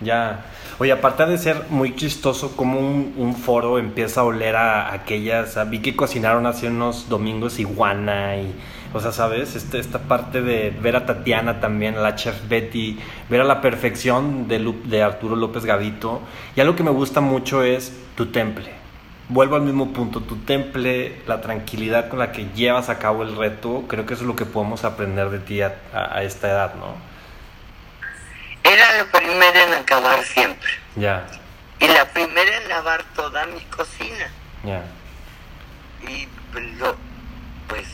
Ya. 0.00 0.44
Oye, 0.78 0.92
aparte 0.92 1.24
de 1.24 1.38
ser 1.38 1.64
muy 1.70 1.96
chistoso, 1.96 2.54
como 2.54 2.78
un, 2.78 3.14
un 3.16 3.34
foro 3.34 3.78
empieza 3.78 4.20
a 4.20 4.24
oler 4.24 4.56
a 4.56 4.92
aquellas. 4.92 5.56
a- 5.56 5.64
vi 5.64 5.78
que 5.80 5.96
cocinaron 5.96 6.44
hace 6.46 6.68
unos 6.68 7.08
domingos 7.08 7.58
iguana 7.58 8.36
y. 8.36 8.54
O 8.92 9.00
sea, 9.00 9.12
¿sabes? 9.12 9.56
Este, 9.56 9.78
esta 9.78 10.00
parte 10.00 10.42
de 10.42 10.70
ver 10.70 10.96
a 10.96 11.06
Tatiana 11.06 11.60
también, 11.60 12.02
la 12.02 12.14
chef 12.14 12.48
Betty, 12.48 12.98
ver 13.28 13.40
a 13.40 13.44
la 13.44 13.60
perfección 13.60 14.48
de, 14.48 14.58
Lu- 14.58 14.80
de 14.84 15.02
Arturo 15.02 15.34
López 15.36 15.64
Gavito. 15.64 16.20
Y 16.54 16.60
algo 16.60 16.76
que 16.76 16.82
me 16.82 16.90
gusta 16.90 17.20
mucho 17.20 17.62
es 17.62 17.92
tu 18.16 18.26
temple. 18.26 18.70
Vuelvo 19.28 19.56
al 19.56 19.62
mismo 19.62 19.92
punto, 19.92 20.20
tu 20.20 20.36
temple, 20.36 21.20
la 21.26 21.40
tranquilidad 21.40 22.08
con 22.08 22.20
la 22.20 22.30
que 22.30 22.46
llevas 22.54 22.88
a 22.88 22.98
cabo 23.00 23.24
el 23.24 23.36
reto, 23.36 23.84
creo 23.88 24.06
que 24.06 24.14
eso 24.14 24.22
es 24.22 24.28
lo 24.28 24.36
que 24.36 24.44
podemos 24.44 24.84
aprender 24.84 25.30
de 25.30 25.40
ti 25.40 25.62
a, 25.62 25.74
a- 25.92 26.18
a 26.18 26.22
esta 26.22 26.48
edad, 26.48 26.74
¿no? 26.76 26.94
Era 28.62 28.96
la 28.98 29.04
primera 29.10 29.64
en 29.64 29.74
acabar 29.74 30.22
siempre. 30.24 30.68
Ya, 30.94 31.26
Y 31.80 31.88
la 31.88 32.04
primera 32.06 32.56
en 32.56 32.68
lavar 32.68 33.02
toda 33.14 33.46
mi 33.46 33.60
cocina. 33.62 34.28
ya, 34.64 34.82
y 36.08 36.28
lo 36.78 36.96
pues 37.68 37.86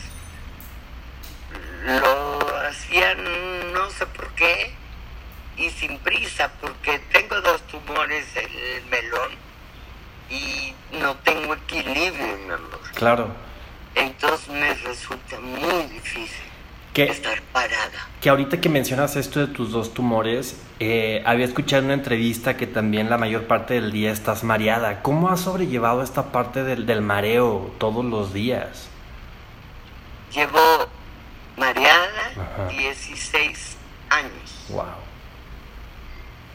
lo 1.85 2.57
hacían 2.67 3.73
no 3.73 3.89
sé 3.89 4.05
por 4.07 4.29
qué 4.35 4.71
y 5.57 5.69
sin 5.71 5.97
prisa 5.99 6.51
porque 6.61 6.99
tengo 7.11 7.41
dos 7.41 7.61
tumores 7.67 8.25
en 8.35 8.49
el 8.51 8.85
melón 8.85 9.31
y 10.33 10.73
no 10.97 11.15
tengo 11.17 11.53
equilibrio 11.53 12.37
mi 12.47 12.53
amor 12.53 12.79
claro. 12.95 13.27
entonces 13.95 14.47
me 14.49 14.73
resulta 14.73 15.39
muy 15.39 15.83
difícil 15.87 16.43
Que, 16.93 17.03
estar 17.03 17.41
parada 17.51 18.07
que 18.21 18.29
ahorita 18.29 18.59
que 18.61 18.69
mencionas 18.69 19.15
esto 19.15 19.39
de 19.41 19.47
tus 19.47 19.71
dos 19.71 19.93
tumores, 19.93 20.61
eh, 20.79 21.21
había 21.25 21.45
escuchado 21.45 21.79
en 21.81 21.85
una 21.85 21.93
entrevista 21.95 22.55
que 22.55 22.67
también 22.67 23.09
la 23.09 23.17
mayor 23.17 23.47
parte 23.47 23.73
del 23.73 23.91
día 23.91 24.11
estás 24.13 24.43
mareada. 24.45 25.01
¿Cómo 25.01 25.27
has 25.29 25.41
sobrellevado 25.41 26.01
esta 26.03 26.31
parte 26.31 26.63
del, 26.63 26.85
del 26.85 27.01
mareo 27.01 27.73
todos 27.79 28.05
los 28.05 28.31
días? 28.33 28.87
llevo 30.33 30.87
mareada 31.57 32.31
Ajá. 32.31 32.67
16 32.69 33.77
años 34.09 34.65
Wow. 34.69 34.85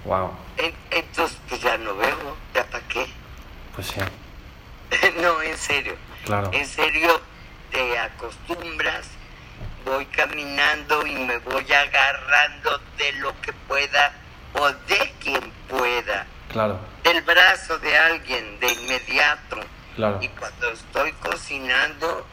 Wow. 0.05 0.31
En- 0.57 0.75
entonces 0.91 1.39
pues 1.49 1.61
ya 1.61 1.77
no 1.79 1.95
veo 1.97 2.37
ya 2.55 2.65
para 2.65 2.87
qué 2.89 3.07
Pues 3.79 3.87
sí, 3.93 4.01
no 5.23 5.41
en 5.41 5.57
serio 5.57 5.95
claro. 6.25 6.51
En 6.53 6.67
serio, 6.67 7.21
te 7.71 7.97
acostumbras, 7.97 9.07
voy 9.85 10.05
caminando 10.07 11.07
y 11.07 11.13
me 11.15 11.39
voy 11.39 11.65
agarrando 11.73 12.81
de 12.97 13.13
lo 13.21 13.41
que 13.41 13.53
pueda 13.53 14.15
o 14.55 14.69
de 14.69 15.13
quien 15.23 15.53
pueda, 15.69 16.27
Claro, 16.51 16.81
del 17.05 17.23
brazo 17.23 17.79
de 17.79 17.97
alguien 17.97 18.59
de 18.59 18.73
inmediato. 18.73 19.61
claro. 19.95 20.19
Y 20.23 20.29
cuando 20.31 20.71
estoy 20.73 21.13
cocinando, 21.13 22.27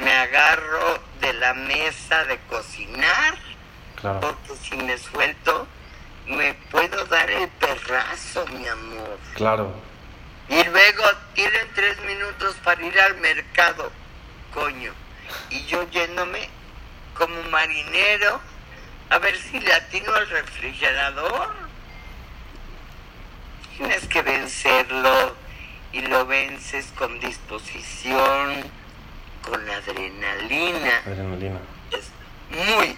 me 0.00 0.12
agarro 0.12 1.00
de 1.20 1.32
la 1.32 1.54
mesa 1.54 2.24
de 2.26 2.38
cocinar, 2.48 3.34
Claro. 3.96 4.20
porque 4.20 4.54
si 4.62 4.76
me 4.76 4.96
suelto, 4.96 5.66
me 6.28 6.54
puedo 6.70 7.04
dar 7.06 7.28
el 7.32 7.48
perrazo, 7.48 8.46
mi 8.46 8.68
amor. 8.68 9.18
Claro. 9.34 9.87
Y 10.48 10.64
luego 10.64 11.04
tienen 11.34 11.68
tres 11.74 12.00
minutos 12.02 12.56
para 12.64 12.82
ir 12.84 12.98
al 13.00 13.16
mercado, 13.18 13.92
coño. 14.54 14.92
Y 15.50 15.64
yo 15.66 15.88
yéndome 15.90 16.48
como 17.14 17.42
marinero 17.50 18.40
a 19.10 19.18
ver 19.18 19.36
si 19.36 19.60
le 19.60 19.72
atino 19.72 20.14
al 20.14 20.28
refrigerador. 20.28 21.54
Tienes 23.76 24.08
que 24.08 24.22
vencerlo 24.22 25.36
y 25.92 26.00
lo 26.02 26.26
vences 26.26 26.86
con 26.96 27.20
disposición, 27.20 28.64
con 29.42 29.70
adrenalina. 29.70 30.98
Adrenalina. 31.06 31.60
Es 31.90 32.10
muy 32.50 32.96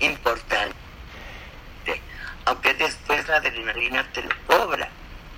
importante. 0.00 0.74
Aunque 2.46 2.74
después 2.74 3.28
la 3.28 3.36
adrenalina 3.36 4.10
te 4.12 4.22
lo 4.22 4.34
cobra. 4.46 4.88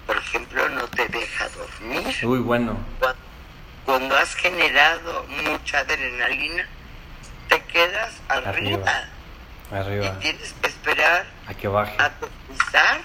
Por 0.06 0.16
ejemplo, 0.16 0.68
no 0.70 0.82
te 0.88 1.06
deja 1.08 1.48
dormir. 1.50 2.14
Uy, 2.24 2.38
bueno. 2.40 2.76
Cuando, 2.98 3.18
cuando 3.84 4.16
has 4.16 4.34
generado 4.34 5.24
mucha 5.48 5.78
adrenalina, 5.80 6.66
te 7.48 7.62
quedas 7.64 8.12
arriba, 8.28 8.92
Arriba. 9.70 10.06
y 10.06 10.20
tienes 10.20 10.52
que 10.60 10.68
esperar 10.68 11.24
A 11.46 11.54
que 11.54 11.68
baje. 11.68 11.94
a 11.98 12.06
aterrizar. 12.06 13.00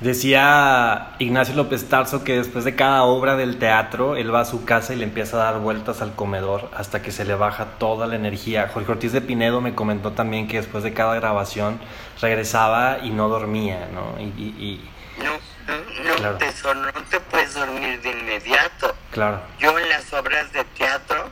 Decía 0.00 1.10
Ignacio 1.20 1.54
López 1.54 1.88
Tarso 1.88 2.24
que 2.24 2.36
después 2.38 2.64
de 2.64 2.74
cada 2.74 3.02
obra 3.04 3.36
del 3.36 3.58
teatro, 3.60 4.16
él 4.16 4.34
va 4.34 4.40
a 4.40 4.44
su 4.44 4.64
casa 4.64 4.92
y 4.94 4.96
le 4.96 5.04
empieza 5.04 5.36
a 5.36 5.44
dar 5.52 5.60
vueltas 5.60 6.02
al 6.02 6.14
comedor 6.16 6.70
hasta 6.76 7.02
que 7.02 7.12
se 7.12 7.24
le 7.24 7.34
baja 7.36 7.66
toda 7.78 8.08
la 8.08 8.16
energía. 8.16 8.68
Jorge 8.74 8.90
Ortiz 8.90 9.12
de 9.12 9.20
Pinedo 9.20 9.60
me 9.60 9.76
comentó 9.76 10.10
también 10.10 10.48
que 10.48 10.56
después 10.56 10.82
de 10.82 10.92
cada 10.92 11.14
grabación 11.14 11.78
regresaba 12.20 12.98
y 13.04 13.10
no 13.10 13.28
dormía, 13.28 13.88
¿no? 13.94 14.20
Y, 14.20 14.24
y- 14.42 14.56
y- 14.58 14.90
No, 15.22 15.32
no, 15.68 16.01
no 16.01 16.01
Claro. 16.22 16.38
te, 16.38 16.74
no 16.74 17.04
te 17.10 17.20
puedes 17.20 17.54
dormir 17.54 18.00
de 18.00 18.10
inmediato. 18.10 18.94
claro. 19.10 19.40
Yo 19.58 19.78
en 19.78 19.88
las 19.88 20.12
obras 20.12 20.52
de 20.52 20.64
teatro, 20.64 21.28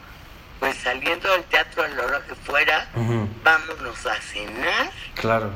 pues 0.59 0.77
saliendo 0.77 1.31
del 1.33 1.45
teatro 1.45 1.83
a 1.83 1.89
la 1.89 2.05
hora 2.05 2.21
que 2.27 2.35
fuera, 2.35 2.89
vámonos 3.45 4.07
a 4.07 4.15
cenar. 4.21 4.91
Claro. 5.15 5.51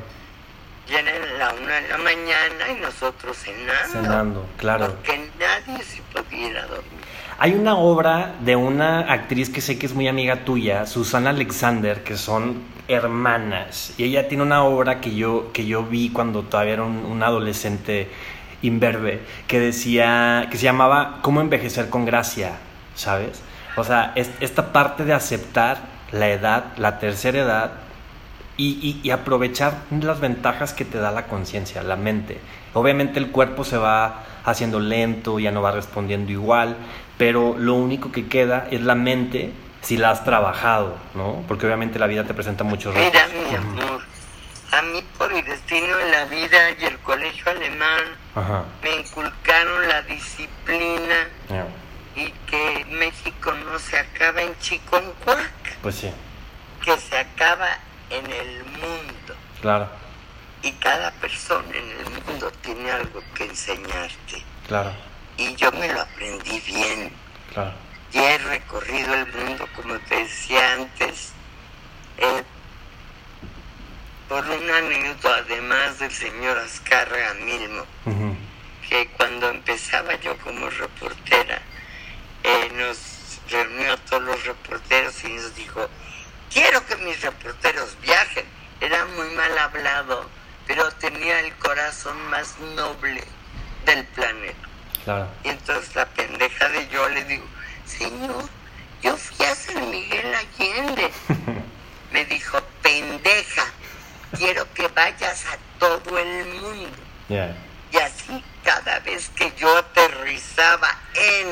Ya 0.86 1.02
la 1.02 1.54
una 1.54 1.80
de 1.80 1.88
la 1.88 1.98
mañana 1.98 2.68
y 2.76 2.80
nosotros 2.80 3.36
cenando. 3.38 3.92
Cenando, 3.92 4.46
claro. 4.58 4.94
Porque 4.94 5.30
nadie 5.38 5.82
se 5.82 6.02
pudiera 6.02 6.66
dormir. 6.66 7.00
Hay 7.38 7.52
una 7.52 7.76
obra 7.76 8.34
de 8.40 8.54
una 8.54 9.00
actriz 9.12 9.50
que 9.50 9.60
sé 9.60 9.78
que 9.78 9.86
es 9.86 9.94
muy 9.94 10.06
amiga 10.08 10.44
tuya, 10.44 10.86
Susana 10.86 11.30
Alexander, 11.30 12.04
que 12.04 12.16
son 12.16 12.62
hermanas. 12.86 13.94
Y 13.96 14.04
ella 14.04 14.28
tiene 14.28 14.42
una 14.44 14.62
obra 14.64 15.00
que 15.00 15.14
yo, 15.14 15.50
que 15.52 15.66
yo 15.66 15.82
vi 15.84 16.10
cuando 16.10 16.42
todavía 16.42 16.74
era 16.74 16.82
un, 16.84 17.04
un 17.04 17.22
adolescente 17.22 18.08
imberbe, 18.66 19.20
que 19.46 19.60
decía, 19.60 20.48
que 20.50 20.56
se 20.58 20.64
llamaba 20.64 21.18
Cómo 21.22 21.40
envejecer 21.40 21.90
con 21.90 22.04
gracia, 22.04 22.52
¿sabes? 22.94 23.42
O 23.76 23.84
sea, 23.84 24.12
es- 24.14 24.30
esta 24.40 24.72
parte 24.72 25.04
de 25.04 25.12
aceptar 25.12 25.78
la 26.12 26.28
edad, 26.28 26.64
la 26.76 26.98
tercera 26.98 27.38
edad, 27.40 27.72
y, 28.56 28.78
y- 28.80 29.00
y 29.02 29.10
aprovechar 29.10 29.74
las 30.00 30.20
ventajas 30.20 30.72
que 30.72 30.84
te 30.84 30.98
da 30.98 31.10
la 31.10 31.26
conciencia, 31.26 31.82
la 31.82 31.96
mente. 31.96 32.38
Obviamente 32.72 33.18
el 33.18 33.30
cuerpo 33.32 33.64
se 33.64 33.76
va 33.76 34.22
haciendo 34.44 34.78
lento, 34.78 35.38
ya 35.40 35.50
no 35.50 35.60
va 35.60 35.72
respondiendo 35.72 36.30
igual, 36.30 36.76
pero 37.18 37.56
lo 37.58 37.74
único 37.74 38.12
que 38.12 38.28
queda 38.28 38.68
es 38.70 38.80
la 38.82 38.94
mente 38.94 39.52
si 39.80 39.96
la 39.96 40.10
has 40.10 40.24
trabajado, 40.24 40.96
¿no? 41.14 41.42
Porque 41.48 41.66
obviamente 41.66 41.98
la 41.98 42.06
vida 42.06 42.24
te 42.24 42.32
presenta 42.32 42.62
muchos 42.62 42.94
retos. 42.94 43.12
Mira, 43.12 43.48
mi 43.50 43.54
amor, 43.56 44.00
a 44.72 44.82
mí 44.82 45.02
por 45.18 45.32
el 45.32 45.44
destino 45.44 45.96
de 45.96 46.10
la 46.10 46.24
vida 46.26 46.58
y 46.80 46.84
el 46.84 46.98
colegio 46.98 47.50
alemán 47.50 48.02
Ajá. 48.34 48.64
me 48.82 48.96
inculcaron 48.96 49.88
la 49.88 50.02
disciplina 50.02 51.28
y 52.16 52.30
que 52.48 52.84
México 52.90 53.52
no 53.52 53.78
se 53.78 53.98
acaba 53.98 54.42
en 54.42 54.56
Chiconcuac, 54.58 55.76
Pues 55.82 55.94
sí, 55.96 56.10
que 56.84 56.98
se 56.98 57.16
acaba 57.18 57.78
en 58.10 58.30
el 58.30 58.64
mundo. 58.64 59.34
claro, 59.60 59.88
Y 60.62 60.72
cada 60.72 61.10
persona 61.12 61.68
en 61.76 61.90
el 61.90 62.22
mundo 62.26 62.50
tiene 62.62 62.90
algo 62.90 63.22
que 63.34 63.44
enseñarte. 63.44 64.42
claro, 64.66 64.92
Y 65.36 65.54
yo 65.56 65.70
me 65.72 65.88
lo 65.92 66.00
aprendí 66.00 66.60
bien. 66.60 67.12
claro. 67.52 67.72
Y 68.12 68.18
he 68.18 68.38
recorrido 68.38 69.12
el 69.14 69.26
mundo, 69.32 69.66
como 69.74 69.98
te 70.00 70.16
decía 70.16 70.74
antes, 70.74 71.32
eh, 72.18 72.44
por 74.28 74.46
además 75.32 75.98
del 75.98 76.12
señor 76.12 76.58
Azcárraga 76.58 77.34
Milmo, 77.34 77.84
Ujú. 78.06 78.36
que 78.88 79.08
cuando 79.16 79.48
empezaba 79.50 80.14
yo 80.20 80.36
como 80.38 80.68
reportera, 80.70 81.60
eh, 82.42 82.70
nos 82.74 82.98
reunió 83.50 83.92
a 83.92 83.96
todos 83.98 84.22
los 84.22 84.44
reporteros 84.44 85.22
y 85.24 85.28
nos 85.28 85.54
dijo, 85.54 85.88
quiero 86.52 86.84
que 86.86 86.96
mis 86.96 87.20
reporteros 87.20 87.96
viajen. 88.02 88.44
Era 88.80 89.04
muy 89.06 89.28
mal 89.30 89.56
hablado, 89.58 90.28
pero 90.66 90.90
tenía 90.92 91.40
el 91.40 91.52
corazón 91.54 92.16
más 92.28 92.58
noble 92.76 93.22
del 93.86 94.04
planeta. 94.06 94.68
Claro. 95.04 95.28
Y 95.44 95.48
entonces 95.48 95.94
la 95.94 96.06
pendeja 96.06 96.68
de 96.68 96.88
yo 96.88 97.08
le 97.08 97.24
digo, 97.24 97.44
señor, 97.86 98.48
yo 99.02 99.16
fui 99.16 99.46
a 99.46 99.54
San 99.54 99.90
Miguel 99.90 100.34
Allende. 100.34 101.10
Me 102.12 102.24
dijo, 102.26 102.60
pendeja, 102.82 103.64
quiero 104.36 104.72
que 104.74 104.88
vayas 104.88 105.44
a 105.46 105.58
todo 105.78 106.18
el 106.18 106.46
mundo. 106.46 106.96
Y 107.28 107.96
así 107.96 108.44
cada 108.64 108.98
vez 109.00 109.30
que 109.30 109.52
yo 109.56 109.76
aterrizaba 109.76 110.98
en 111.14 111.46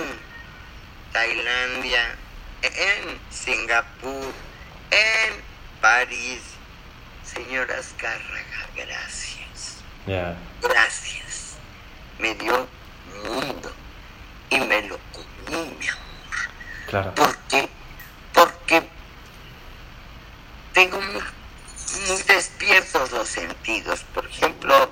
Tailandia, 1.12 2.16
en 2.62 3.20
Singapur, 3.30 4.32
en 4.90 5.42
París, 5.80 6.40
señora 7.24 7.78
Azcárraga, 7.78 8.68
gracias, 8.74 9.82
gracias. 10.60 11.56
Me 12.18 12.34
dio 12.34 12.68
mundo 13.24 13.72
y 14.50 14.60
me 14.60 14.82
lo 14.82 14.98
comí, 15.12 15.76
mi 15.78 15.88
amor. 15.88 16.02
Claro. 16.88 17.14
¿Por 17.14 17.36
qué? 17.48 17.68
Porque 18.32 18.82
tengo 20.72 21.00
muy, 21.00 21.22
muy 22.08 22.22
despiertos 22.22 23.10
los 23.12 23.28
sentidos. 23.28 24.04
Por 24.14 24.26
ejemplo, 24.26 24.90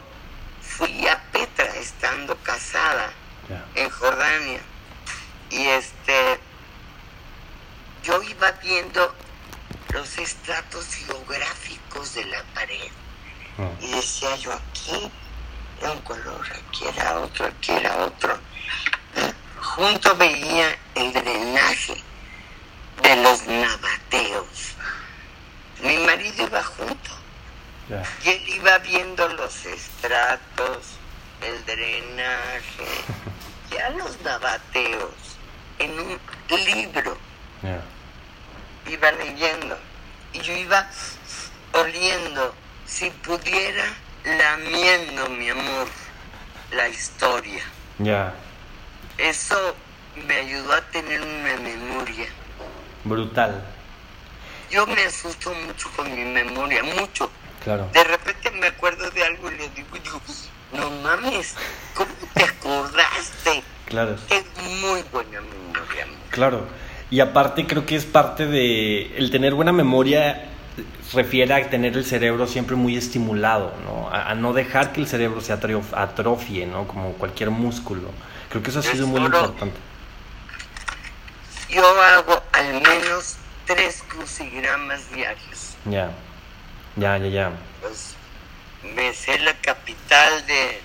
fui 0.62 1.06
a 1.08 1.22
Petra 1.32 1.66
estando 1.76 2.36
casada 2.38 3.12
en 3.74 3.90
Jordania 3.90 4.60
y 5.50 5.66
este 5.66 6.38
yo 8.02 8.22
iba 8.22 8.52
viendo 8.52 9.14
los 9.92 10.18
estratos 10.18 10.86
geográficos 10.94 12.14
de 12.14 12.24
la 12.26 12.42
pared 12.54 12.90
Mm. 13.56 13.84
y 13.84 13.90
decía 13.90 14.36
yo 14.36 14.52
aquí 14.52 15.10
era 15.80 15.92
un 15.92 16.00
color, 16.02 16.46
aquí 16.50 16.84
era 16.86 17.18
otro, 17.20 17.46
aquí 17.46 17.72
era 17.72 17.96
otro. 18.04 18.38
Junto 19.60 20.16
veía 20.16 20.78
el 20.94 21.12
drenaje 21.12 22.02
de 23.02 23.16
los 23.16 23.46
nabateos. 23.46 24.74
Mi 25.82 25.96
marido 25.98 26.46
iba 26.46 26.62
junto 26.62 27.10
y 28.24 28.28
él 28.28 28.48
iba 28.50 28.78
viendo 28.78 29.26
los 29.30 29.66
estratos, 29.66 30.78
el 31.42 31.64
drenaje, 31.64 32.86
ya 33.70 33.90
los 33.90 34.20
nabateos 34.22 35.10
en 35.78 35.98
un 35.98 36.20
libro 36.66 37.16
Ya. 37.62 37.80
iba 38.90 39.10
leyendo 39.12 39.76
y 40.32 40.40
yo 40.40 40.52
iba 40.56 40.86
oliendo, 41.72 42.54
si 42.86 43.10
pudiera, 43.10 43.84
lamiendo, 44.24 45.28
mi 45.30 45.48
amor, 45.50 45.88
la 46.72 46.88
historia. 46.88 47.62
Ya. 47.98 48.32
Eso 49.18 49.74
me 50.26 50.34
ayudó 50.36 50.72
a 50.74 50.80
tener 50.82 51.20
una 51.22 51.56
memoria. 51.60 52.26
Brutal. 53.04 53.62
Yo 54.70 54.86
me 54.86 55.02
asusto 55.04 55.52
mucho 55.66 55.90
con 55.96 56.14
mi 56.14 56.24
memoria, 56.24 56.82
mucho. 56.82 57.30
Claro. 57.64 57.88
De 57.92 58.04
repente 58.04 58.50
me 58.52 58.68
acuerdo 58.68 59.10
de 59.10 59.24
algo 59.24 59.50
y 59.50 59.56
le 59.56 59.68
digo, 59.70 59.88
digo, 60.02 60.20
no 60.72 60.90
mames, 61.02 61.54
¿cómo 61.94 62.10
te 62.34 62.44
acordaste? 62.44 63.62
Claro. 63.86 64.16
Es 64.30 64.44
muy 64.80 65.02
buena 65.12 65.40
memoria. 65.40 66.06
Claro. 66.30 66.66
Y 67.10 67.18
aparte 67.20 67.66
creo 67.66 67.84
que 67.84 67.96
es 67.96 68.04
parte 68.04 68.46
de 68.46 69.16
el 69.16 69.30
tener 69.32 69.54
buena 69.54 69.72
memoria 69.72 70.46
refiere 71.12 71.52
a 71.52 71.68
tener 71.68 71.96
el 71.96 72.04
cerebro 72.04 72.46
siempre 72.46 72.76
muy 72.76 72.96
estimulado, 72.96 73.74
¿no? 73.84 74.08
A, 74.10 74.30
a 74.30 74.34
no 74.36 74.52
dejar 74.52 74.92
que 74.92 75.00
el 75.00 75.08
cerebro 75.08 75.40
se 75.40 75.52
atrio- 75.52 75.82
atrofie, 75.92 76.66
¿no? 76.66 76.86
Como 76.86 77.14
cualquier 77.14 77.50
músculo. 77.50 78.12
Creo 78.48 78.62
que 78.62 78.70
eso 78.70 78.78
ha 78.78 78.82
sido 78.82 79.08
muy 79.08 79.20
importante. 79.20 79.76
Yo 81.68 81.84
hago 82.02 82.42
al 82.52 82.72
menos 82.74 82.99
tres 83.74 84.02
crucigramas 84.08 85.10
diarios. 85.14 85.76
Ya. 85.84 86.10
Ya, 86.96 87.16
ya, 87.18 87.28
ya. 87.28 87.52
Pues 87.80 88.14
me 88.94 89.12
sé 89.14 89.38
la 89.38 89.54
capital 89.54 90.46
de 90.46 90.80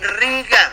Riga. 0.00 0.72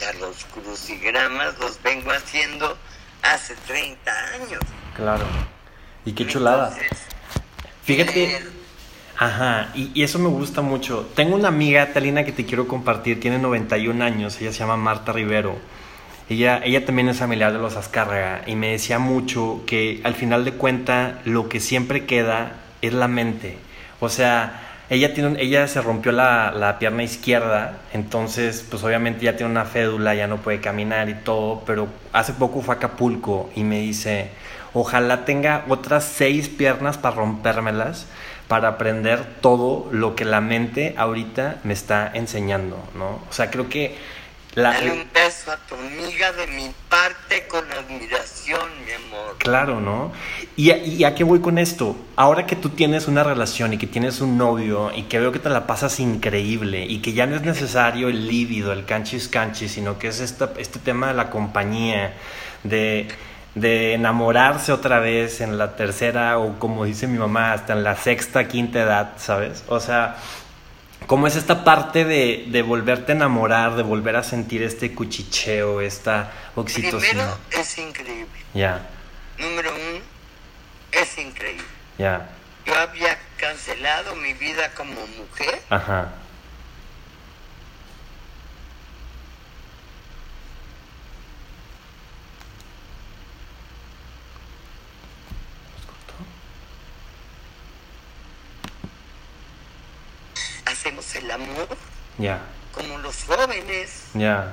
Ya 0.00 0.12
los 0.14 0.44
crucigramas 0.46 1.58
los 1.58 1.82
vengo 1.82 2.10
haciendo 2.10 2.76
hace 3.22 3.54
30 3.66 4.12
años. 4.34 4.60
Claro. 4.96 5.24
Y 6.04 6.12
qué 6.12 6.26
chulada. 6.26 6.68
Entonces, 6.68 6.98
Fíjate. 7.84 8.46
Ajá, 9.18 9.70
y, 9.74 9.92
y 9.94 10.02
eso 10.02 10.18
me 10.18 10.28
gusta 10.28 10.62
mucho. 10.62 11.08
Tengo 11.14 11.36
una 11.36 11.48
amiga, 11.48 11.92
Talina, 11.92 12.24
que 12.24 12.32
te 12.32 12.44
quiero 12.44 12.66
compartir, 12.66 13.20
tiene 13.20 13.38
91 13.38 14.02
años, 14.04 14.40
ella 14.40 14.52
se 14.52 14.58
llama 14.60 14.76
Marta 14.76 15.12
Rivero. 15.12 15.58
Ella, 16.32 16.62
ella 16.64 16.86
también 16.86 17.10
es 17.10 17.18
familiar 17.18 17.52
de 17.52 17.58
los 17.58 17.76
Azcárraga 17.76 18.40
y 18.46 18.56
me 18.56 18.72
decía 18.72 18.98
mucho 18.98 19.64
que 19.66 20.00
al 20.02 20.14
final 20.14 20.46
de 20.46 20.52
cuenta 20.52 21.18
lo 21.26 21.50
que 21.50 21.60
siempre 21.60 22.06
queda 22.06 22.52
es 22.80 22.94
la 22.94 23.06
mente. 23.06 23.58
O 24.00 24.08
sea, 24.08 24.62
ella, 24.88 25.12
tiene, 25.12 25.38
ella 25.42 25.68
se 25.68 25.82
rompió 25.82 26.10
la, 26.10 26.50
la 26.50 26.78
pierna 26.78 27.02
izquierda, 27.02 27.80
entonces 27.92 28.66
pues 28.70 28.82
obviamente 28.82 29.26
ya 29.26 29.36
tiene 29.36 29.52
una 29.52 29.66
fédula, 29.66 30.14
ya 30.14 30.26
no 30.26 30.38
puede 30.38 30.62
caminar 30.62 31.10
y 31.10 31.14
todo, 31.14 31.64
pero 31.66 31.88
hace 32.14 32.32
poco 32.32 32.62
fue 32.62 32.76
a 32.76 32.78
Acapulco 32.78 33.50
y 33.54 33.62
me 33.62 33.80
dice, 33.80 34.30
ojalá 34.72 35.26
tenga 35.26 35.66
otras 35.68 36.04
seis 36.04 36.48
piernas 36.48 36.96
para 36.96 37.16
rompérmelas 37.16 38.06
para 38.48 38.68
aprender 38.68 39.22
todo 39.42 39.86
lo 39.92 40.16
que 40.16 40.24
la 40.24 40.40
mente 40.40 40.94
ahorita 40.96 41.58
me 41.62 41.74
está 41.74 42.10
enseñando, 42.12 42.82
¿no? 42.96 43.20
O 43.28 43.32
sea, 43.32 43.50
creo 43.50 43.68
que 43.68 43.96
la, 44.54 44.72
dale 44.72 44.92
un 44.92 45.06
beso 45.12 45.50
a 45.50 45.56
tu 45.56 45.74
amiga 45.74 46.32
de 46.32 46.46
mi 46.48 46.70
parte 46.88 47.46
con 47.48 47.64
admiración, 47.72 48.60
mi 48.84 48.92
amor. 48.92 49.36
Claro, 49.38 49.80
¿no? 49.80 50.12
¿Y 50.56 50.70
a, 50.70 50.76
y 50.76 51.04
a 51.04 51.14
qué 51.14 51.24
voy 51.24 51.40
con 51.40 51.56
esto? 51.56 51.96
Ahora 52.16 52.46
que 52.46 52.54
tú 52.54 52.68
tienes 52.68 53.08
una 53.08 53.24
relación 53.24 53.72
y 53.72 53.78
que 53.78 53.86
tienes 53.86 54.20
un 54.20 54.36
novio 54.36 54.92
y 54.94 55.04
que 55.04 55.18
veo 55.18 55.32
que 55.32 55.38
te 55.38 55.48
la 55.48 55.66
pasas 55.66 55.98
increíble 56.00 56.84
y 56.84 56.98
que 57.00 57.14
ya 57.14 57.26
no 57.26 57.36
es 57.36 57.42
necesario 57.42 58.08
el 58.08 58.28
lívido, 58.28 58.72
el 58.72 58.84
canchis 58.84 59.28
canchis, 59.28 59.72
sino 59.72 59.98
que 59.98 60.08
es 60.08 60.20
esta, 60.20 60.52
este 60.58 60.78
tema 60.78 61.08
de 61.08 61.14
la 61.14 61.30
compañía, 61.30 62.14
de, 62.62 63.08
de 63.54 63.94
enamorarse 63.94 64.72
otra 64.72 64.98
vez 64.98 65.40
en 65.40 65.56
la 65.56 65.76
tercera 65.76 66.38
o 66.38 66.58
como 66.58 66.84
dice 66.84 67.06
mi 67.06 67.18
mamá, 67.18 67.52
hasta 67.52 67.72
en 67.72 67.84
la 67.84 67.96
sexta, 67.96 68.48
quinta 68.48 68.82
edad, 68.82 69.12
¿sabes? 69.16 69.64
O 69.68 69.80
sea, 69.80 70.16
¿cómo 71.06 71.26
es 71.26 71.36
esta 71.36 71.64
parte 71.64 72.04
de, 72.04 72.46
de 72.48 72.62
volverte 72.62 73.12
a 73.12 73.14
enamorar, 73.14 73.76
de 73.76 73.82
volver 73.82 74.16
a 74.16 74.22
sentir 74.22 74.62
este 74.62 74.94
cuchicheo, 74.94 75.80
esta 75.80 76.32
oxitocina? 76.54 77.00
Primero, 77.00 77.38
es 77.50 77.78
increíble. 77.78 78.40
Ya. 78.54 78.88
Número 79.38 79.70
uno, 79.74 80.00
es 80.92 81.18
increíble. 81.18 81.64
Ya, 81.98 82.30
Yo 82.66 82.74
había 82.78 83.18
cancelado 83.36 84.14
mi 84.16 84.32
vida 84.34 84.70
como 84.74 84.94
mujer 85.18 85.60
ajá. 85.68 86.12
hacemos 100.82 101.14
el 101.14 101.21
amor 101.32 101.68
Ya, 102.18 102.40
como 102.72 102.98
los 102.98 103.24
jóvenes. 103.24 104.04
ya, 104.14 104.52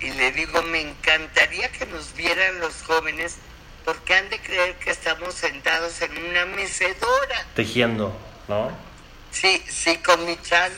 Y 0.00 0.10
le 0.12 0.32
digo, 0.32 0.62
me 0.62 0.80
encantaría 0.80 1.70
que 1.72 1.86
nos 1.86 2.14
vieran 2.14 2.60
los 2.60 2.82
jóvenes 2.82 3.36
porque 3.84 4.14
han 4.14 4.28
de 4.30 4.38
creer 4.40 4.76
que 4.76 4.90
estamos 4.90 5.34
sentados 5.34 6.00
en 6.02 6.16
una 6.30 6.44
mecedora. 6.46 7.46
Tejiendo, 7.54 8.14
¿no? 8.48 8.70
Sí, 9.30 9.64
sí, 9.68 9.96
con 9.98 10.24
mi 10.26 10.36
chal, 10.42 10.72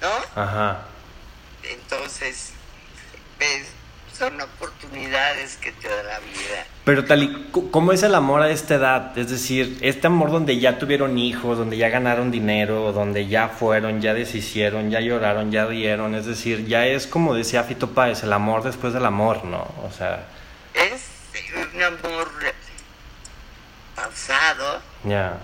¿no? 0.00 0.40
Ajá. 0.42 0.86
Entonces, 1.62 2.50
ves, 3.38 3.66
son 4.18 4.40
oportunidades 4.40 5.56
que 5.58 5.70
te 5.72 5.88
da 5.88 6.02
la 6.02 6.18
vida. 6.18 6.66
Pero 6.84 7.04
tal 7.04 7.22
y, 7.22 7.50
¿cómo 7.70 7.92
es 7.92 8.02
el 8.02 8.14
amor 8.14 8.42
a 8.42 8.50
esta 8.50 8.74
edad? 8.74 9.16
Es 9.16 9.30
decir, 9.30 9.78
este 9.80 10.08
amor 10.08 10.32
donde 10.32 10.58
ya 10.58 10.78
tuvieron 10.78 11.18
hijos, 11.18 11.56
donde 11.56 11.76
ya 11.76 11.88
ganaron 11.88 12.30
dinero, 12.30 12.92
donde 12.92 13.28
ya 13.28 13.48
fueron, 13.48 14.00
ya 14.00 14.14
deshicieron, 14.14 14.90
ya 14.90 15.00
lloraron, 15.00 15.52
ya 15.52 15.66
rieron. 15.66 16.16
Es 16.16 16.26
decir, 16.26 16.66
ya 16.66 16.86
es 16.86 17.06
como 17.06 17.34
decía 17.34 17.62
Fito 17.62 17.90
Páez, 17.90 18.24
el 18.24 18.32
amor 18.32 18.64
después 18.64 18.92
del 18.92 19.06
amor, 19.06 19.44
¿no? 19.44 19.68
O 19.84 19.90
sea... 19.96 20.26
Es 20.74 21.08
un 21.74 21.82
amor 21.82 22.28
pausado, 23.94 24.80
Ya, 25.04 25.38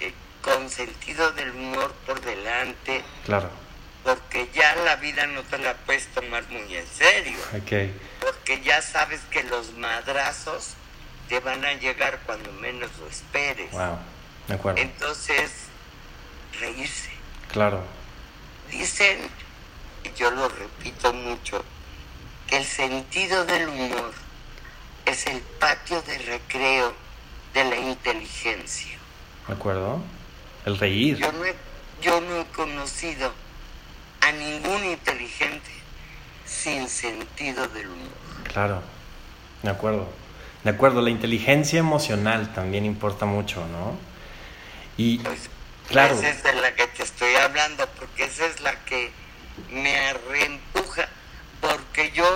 eh, 0.00 0.12
con 0.42 0.68
sentido 0.68 1.30
del 1.32 1.50
humor 1.50 1.92
por 2.06 2.20
delante, 2.20 3.02
claro. 3.24 3.65
Porque 4.06 4.48
ya 4.54 4.76
la 4.76 4.94
vida 4.96 5.26
no 5.26 5.42
te 5.42 5.58
la 5.58 5.74
puedes 5.74 6.06
tomar 6.14 6.44
muy 6.48 6.76
en 6.76 6.86
serio. 6.86 7.36
Ok. 7.52 7.90
porque 8.20 8.60
ya 8.62 8.80
sabes 8.80 9.20
que 9.30 9.42
los 9.42 9.72
madrazos 9.72 10.74
te 11.28 11.40
van 11.40 11.64
a 11.64 11.72
llegar 11.74 12.20
cuando 12.24 12.52
menos 12.52 12.88
lo 13.00 13.08
esperes. 13.08 13.70
Wow. 13.72 13.98
De 14.46 14.54
acuerdo. 14.54 14.80
Entonces, 14.80 15.50
reírse. 16.60 17.10
Claro. 17.50 17.82
Dicen, 18.70 19.18
y 20.04 20.16
yo 20.16 20.30
lo 20.30 20.48
repito 20.48 21.12
mucho, 21.12 21.64
que 22.46 22.58
el 22.58 22.64
sentido 22.64 23.44
del 23.44 23.68
humor 23.68 24.12
es 25.04 25.26
el 25.26 25.40
patio 25.40 26.00
de 26.02 26.18
recreo 26.18 26.94
de 27.54 27.64
la 27.64 27.76
inteligencia. 27.76 28.98
De 29.48 29.54
acuerdo. 29.54 30.00
El 30.64 30.78
reír. 30.78 31.16
Yo 31.16 31.32
no 31.32 31.44
he, 31.44 31.54
yo 32.00 32.20
no 32.20 32.40
he 32.40 32.44
conocido 32.46 33.32
a 34.26 34.32
ningún 34.32 34.84
inteligente 34.84 35.70
sin 36.44 36.88
sentido 36.88 37.66
del 37.68 37.86
humor. 37.86 38.08
Claro. 38.52 38.82
De 39.62 39.70
acuerdo. 39.70 40.08
De 40.64 40.70
acuerdo. 40.70 41.00
La 41.02 41.10
inteligencia 41.10 41.78
emocional 41.78 42.52
también 42.54 42.84
importa 42.84 43.24
mucho, 43.26 43.66
¿no? 43.68 43.96
Y 44.96 45.18
Pues, 45.18 45.50
Claro. 45.88 46.16
Esa 46.16 46.30
es 46.30 46.42
de 46.42 46.52
la 46.54 46.74
que 46.74 46.86
te 46.88 47.04
estoy 47.04 47.32
hablando, 47.36 47.86
porque 47.98 48.24
esa 48.24 48.46
es 48.46 48.60
la 48.60 48.74
que 48.84 49.12
me 49.70 50.12
reempuja. 50.28 51.08
Porque 51.60 52.10
yo 52.12 52.26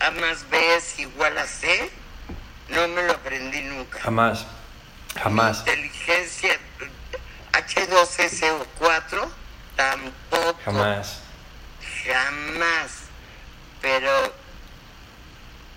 A 0.00 0.10
más 0.10 0.48
B 0.50 0.58
es 0.76 0.98
igual 0.98 1.38
a 1.38 1.46
C, 1.46 1.90
no 2.68 2.88
me 2.88 3.02
lo 3.02 3.12
aprendí 3.12 3.62
nunca. 3.62 4.00
jamás. 4.00 4.44
Jamás. 5.14 5.60
Inteligencia 5.60 6.58
H2SO4, 7.52 9.28
tampoco. 9.76 10.58
Jamás. 10.64 11.20
Jamás. 12.06 12.92
Pero 13.80 14.32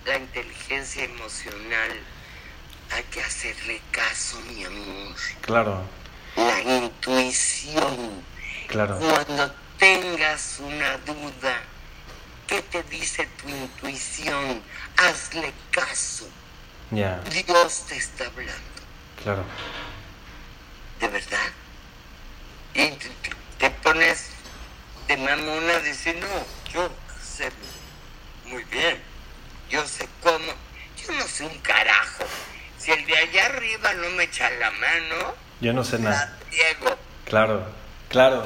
la 0.04 0.16
inteligencia 0.16 1.04
emocional 1.04 2.00
hay 2.90 3.02
que 3.04 3.22
hacerle 3.22 3.80
caso, 3.90 4.40
mi 4.52 4.64
amor. 4.64 5.14
Claro. 5.42 5.82
La 6.36 6.60
intuición. 6.62 8.22
Claro. 8.68 8.98
Cuando 8.98 9.54
tengas 9.78 10.58
una 10.60 10.96
duda, 10.98 11.62
¿qué 12.46 12.62
te 12.62 12.82
dice 12.84 13.26
tu 13.42 13.48
intuición? 13.48 14.62
Hazle 14.96 15.52
caso. 15.70 16.28
Ya. 16.90 17.20
Dios 17.20 17.84
te 17.88 17.96
está 17.96 18.26
hablando, 18.26 18.52
Claro. 19.22 19.44
de 20.98 21.08
verdad. 21.08 21.52
Y 22.74 22.90
te 23.58 23.70
pones 23.70 24.29
de 25.10 25.16
mamona 25.16 25.78
decir, 25.80 26.16
no, 26.20 26.72
yo 26.72 26.88
sé 27.20 27.50
muy 28.46 28.62
bien, 28.64 28.96
yo 29.68 29.84
sé 29.84 30.08
cómo, 30.22 30.52
yo 30.96 31.12
no 31.14 31.26
sé 31.26 31.44
un 31.44 31.58
carajo. 31.58 32.24
Si 32.78 32.92
el 32.92 33.04
de 33.06 33.16
allá 33.16 33.46
arriba 33.46 33.92
no 33.94 34.08
me 34.10 34.24
echa 34.24 34.48
la 34.50 34.70
mano, 34.70 35.34
Yo 35.60 35.72
no 35.72 35.82
sé 35.82 35.98
nada. 35.98 36.38
Diego. 36.50 36.96
Claro, 37.24 37.66
claro. 38.08 38.44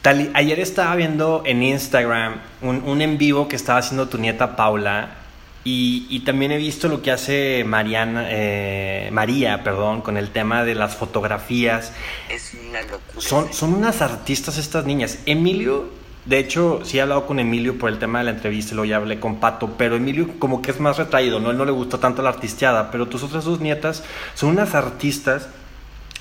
Tali, 0.00 0.30
ayer 0.34 0.60
estaba 0.60 0.94
viendo 0.94 1.42
en 1.44 1.62
Instagram 1.62 2.40
un, 2.60 2.82
un 2.84 3.02
en 3.02 3.18
vivo 3.18 3.48
que 3.48 3.56
estaba 3.56 3.80
haciendo 3.80 4.08
tu 4.08 4.18
nieta 4.18 4.54
Paula 4.54 5.16
y, 5.64 6.06
y 6.10 6.20
también 6.20 6.52
he 6.52 6.58
visto 6.58 6.88
lo 6.88 7.00
que 7.00 7.10
hace 7.10 7.64
Mariana, 7.66 8.26
eh, 8.28 9.08
María, 9.12 9.64
perdón, 9.64 10.02
con 10.02 10.18
el 10.18 10.30
tema 10.30 10.62
de 10.62 10.74
las 10.74 10.94
fotografías. 10.94 11.92
Es 12.28 12.52
una 12.68 12.82
locura. 12.82 13.00
Son, 13.18 13.52
son 13.52 13.72
unas 13.72 14.02
artistas 14.02 14.58
estas 14.58 14.84
niñas. 14.84 15.20
Emilio, 15.24 15.88
de 16.26 16.38
hecho, 16.38 16.80
sí 16.84 16.98
he 16.98 17.00
hablado 17.00 17.26
con 17.26 17.38
Emilio 17.38 17.78
por 17.78 17.88
el 17.90 17.98
tema 17.98 18.18
de 18.18 18.26
la 18.26 18.30
entrevista 18.32 18.74
luego 18.74 18.88
ya 18.88 18.96
hablé 18.96 19.18
con 19.18 19.40
Pato, 19.40 19.74
pero 19.78 19.96
Emilio 19.96 20.38
como 20.38 20.60
que 20.60 20.70
es 20.70 20.80
más 20.80 20.98
retraído, 20.98 21.40
¿no? 21.40 21.50
Él 21.50 21.56
no 21.56 21.64
le 21.64 21.72
gusta 21.72 21.98
tanto 21.98 22.20
la 22.20 22.28
artisteada, 22.28 22.90
pero 22.90 23.08
tus 23.08 23.22
otras 23.22 23.44
dos 23.44 23.60
nietas 23.60 24.04
son 24.34 24.50
unas 24.50 24.74
artistas 24.74 25.48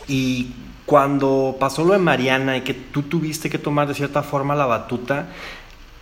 y 0.08 0.51
cuando 0.86 1.56
pasó 1.60 1.84
lo 1.86 1.93
de 1.93 1.99
Mariana 1.99 2.58
y 2.58 2.62
que 2.62 2.73
tú 2.73 3.03
tuviste 3.03 3.49
que 3.49 3.58
tomar 3.58 3.88
de 3.88 3.93
cierta 3.93 4.23
forma 4.23 4.56
la 4.56 4.65
batuta, 4.65 5.27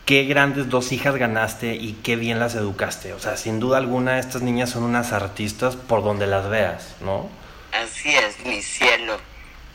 qué 0.05 0.23
grandes 0.25 0.69
dos 0.69 0.91
hijas 0.91 1.15
ganaste 1.15 1.75
y 1.75 1.93
qué 2.03 2.15
bien 2.15 2.39
las 2.39 2.55
educaste. 2.55 3.13
O 3.13 3.19
sea, 3.19 3.37
sin 3.37 3.59
duda 3.59 3.77
alguna 3.77 4.19
estas 4.19 4.41
niñas 4.41 4.69
son 4.71 4.83
unas 4.83 5.11
artistas 5.13 5.75
por 5.75 6.03
donde 6.03 6.27
las 6.27 6.49
veas, 6.49 6.95
¿no? 7.01 7.29
Así 7.71 8.09
es, 8.15 8.45
mi 8.45 8.61
cielo. 8.61 9.17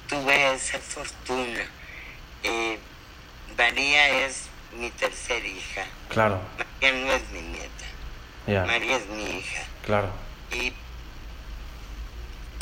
Tuve 0.08 0.54
esa 0.54 0.78
fortuna. 0.78 1.60
Eh, 2.42 2.78
María 3.56 4.26
es 4.26 4.44
mi 4.78 4.90
tercera 4.90 5.46
hija. 5.46 5.84
Claro, 6.10 6.40
María 6.82 7.04
no 7.04 7.12
es 7.12 7.30
mi 7.30 7.40
nieta. 7.40 7.84
ya, 8.46 8.64
María 8.66 8.96
es 8.98 9.06
mi 9.08 9.24
hija. 9.38 9.62
claro, 9.84 10.10
Y 10.52 10.72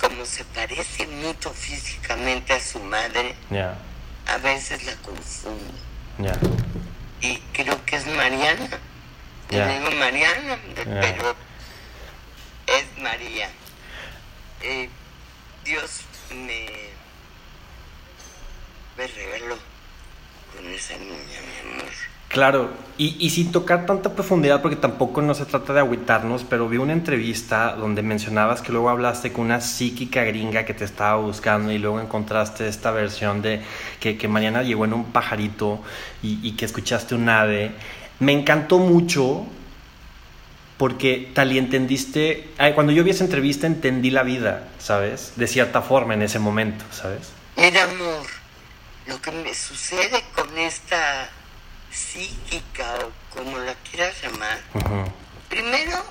como 0.00 0.24
se 0.24 0.44
parece 0.44 1.06
mucho 1.06 1.50
físicamente 1.50 2.52
a 2.52 2.60
su 2.60 2.78
madre, 2.80 3.34
ya, 3.50 3.76
a 4.26 4.38
veces 4.38 4.84
la 4.86 4.94
confundo. 4.96 5.74
ya, 6.18 6.32
Y 7.20 7.38
creo 7.52 7.84
que 7.84 7.96
es 7.96 8.06
Mariana. 8.06 8.68
Le 9.50 9.78
digo 9.78 9.90
Mariana, 9.92 10.58
pero 10.74 11.36
es 12.66 12.98
María. 12.98 13.48
Eh, 14.62 14.88
Dios 15.64 16.00
me, 16.30 16.66
me 18.96 19.06
regaló 19.06 19.58
con 20.54 20.66
esa 20.72 20.96
niña, 20.96 21.40
mi 21.64 21.70
amor. 21.72 21.92
Claro, 22.34 22.68
y, 22.98 23.30
sin 23.30 23.52
tocar 23.52 23.86
tanta 23.86 24.12
profundidad, 24.12 24.60
porque 24.60 24.74
tampoco 24.74 25.22
no 25.22 25.34
se 25.34 25.44
trata 25.46 25.72
de 25.72 25.78
agüitarnos, 25.78 26.42
pero 26.42 26.68
vi 26.68 26.78
una 26.78 26.92
entrevista 26.92 27.76
donde 27.76 28.02
mencionabas 28.02 28.60
que 28.60 28.72
luego 28.72 28.90
hablaste 28.90 29.32
con 29.32 29.44
una 29.44 29.60
psíquica 29.60 30.24
gringa 30.24 30.64
que 30.64 30.74
te 30.74 30.84
estaba 30.84 31.14
buscando 31.14 31.70
y 31.70 31.78
luego 31.78 32.00
encontraste 32.00 32.66
esta 32.66 32.90
versión 32.90 33.40
de 33.40 33.62
que, 34.00 34.18
que 34.18 34.26
Mariana 34.26 34.64
llegó 34.64 34.84
en 34.84 34.94
un 34.94 35.12
pajarito 35.12 35.80
y, 36.24 36.56
que 36.56 36.64
escuchaste 36.64 37.14
un 37.14 37.28
ave. 37.28 37.70
Me 38.18 38.32
encantó 38.32 38.78
mucho 38.78 39.46
porque 40.76 41.30
tal 41.34 41.52
y 41.52 41.58
entendiste, 41.58 42.48
cuando 42.74 42.92
yo 42.92 43.04
vi 43.04 43.10
esa 43.10 43.22
entrevista 43.22 43.68
entendí 43.68 44.10
la 44.10 44.24
vida, 44.24 44.70
¿sabes? 44.80 45.34
De 45.36 45.46
cierta 45.46 45.82
forma 45.82 46.14
en 46.14 46.22
ese 46.22 46.40
momento, 46.40 46.84
¿sabes? 46.90 47.30
Mira, 47.56 47.84
amor, 47.84 48.26
lo 49.06 49.22
que 49.22 49.30
me 49.30 49.54
sucede 49.54 50.24
con 50.34 50.58
esta 50.58 51.30
psíquica 51.94 52.98
o 53.06 53.12
como 53.34 53.58
la 53.58 53.74
quieras 53.88 54.14
llamar, 54.22 54.60
primero 55.48 56.04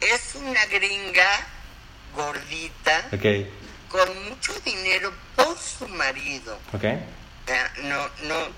es 0.00 0.34
una 0.34 0.64
gringa 0.66 1.46
gordita 2.14 3.04
con 3.88 4.28
mucho 4.28 4.52
dinero 4.60 5.12
por 5.36 5.56
su 5.58 5.88
marido. 5.88 6.58
O 6.72 6.78
sea, 7.46 7.72
no, 7.84 8.08
no, 8.24 8.48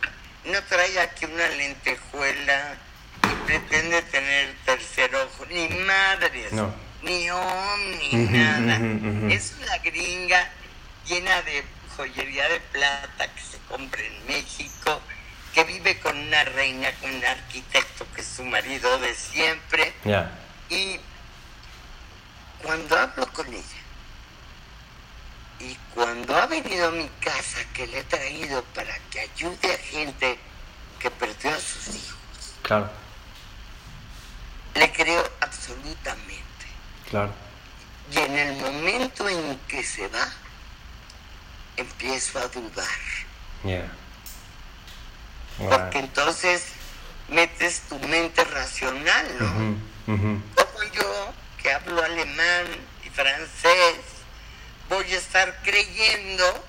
no 0.52 0.62
trae 0.68 0.98
aquí 1.00 1.24
una 1.26 1.48
lentejuela 1.48 2.76
y 3.24 3.46
pretende 3.46 4.02
tener 4.02 4.54
tercer 4.64 5.14
ojo, 5.14 5.46
ni 5.46 5.68
madres, 5.68 6.52
No. 6.52 6.74
ni 7.02 7.30
om, 7.30 7.80
ni 8.00 8.12
nada. 8.26 8.80
Es 9.32 9.54
una 9.62 9.78
gringa 9.78 10.48
llena 11.06 11.42
de 11.42 11.62
joyería 11.96 12.48
de 12.48 12.60
plata 12.60 13.32
que 13.34 13.40
se 13.42 13.58
compra 13.68 14.02
en 14.02 14.26
México, 14.26 15.00
que 15.54 15.64
vive 15.64 15.98
con 16.00 16.16
una 16.16 16.44
reina, 16.44 16.92
con 17.00 17.14
un 17.14 17.24
arquitecto 17.24 18.06
que 18.14 18.20
es 18.20 18.26
su 18.26 18.44
marido 18.44 18.98
de 18.98 19.14
siempre. 19.14 19.92
Y 20.68 21.00
cuando 22.62 22.98
hablo 22.98 23.26
con 23.32 23.46
ella, 23.48 23.80
y 25.58 25.76
cuando 25.94 26.36
ha 26.36 26.46
venido 26.46 26.88
a 26.88 26.90
mi 26.90 27.08
casa 27.20 27.58
que 27.74 27.86
le 27.86 27.98
he 27.98 28.04
traído 28.04 28.62
para 28.74 28.96
que 29.10 29.20
ayude 29.20 29.74
a 29.74 29.78
gente 29.78 30.38
que 30.98 31.10
perdió 31.10 31.50
a 31.50 31.58
sus 31.58 31.88
hijos, 31.88 32.18
claro, 32.62 32.90
le 34.74 34.92
creo 34.92 35.30
absolutamente. 35.40 36.66
claro, 37.10 37.32
Y 38.12 38.18
en 38.18 38.38
el 38.38 38.56
momento 38.56 39.28
en 39.28 39.58
que 39.68 39.82
se 39.82 40.08
va, 40.08 40.28
empiezo 41.76 42.38
a 42.38 42.48
dudar. 42.48 42.86
Yeah. 43.64 43.90
Wow. 45.61 45.68
Porque 45.70 45.99
entonces 45.99 46.64
metes 47.29 47.83
tu 47.88 47.99
mente 48.01 48.42
racional, 48.44 49.27
¿no? 49.38 50.14
Ujú. 50.14 50.42
Como 50.55 50.83
yo, 50.92 51.33
que 51.62 51.73
hablo 51.73 52.03
alemán 52.03 52.66
y 53.05 53.11
francés, 53.11 53.96
voy 54.88 55.12
a 55.12 55.16
estar 55.18 55.61
creyendo 55.62 56.64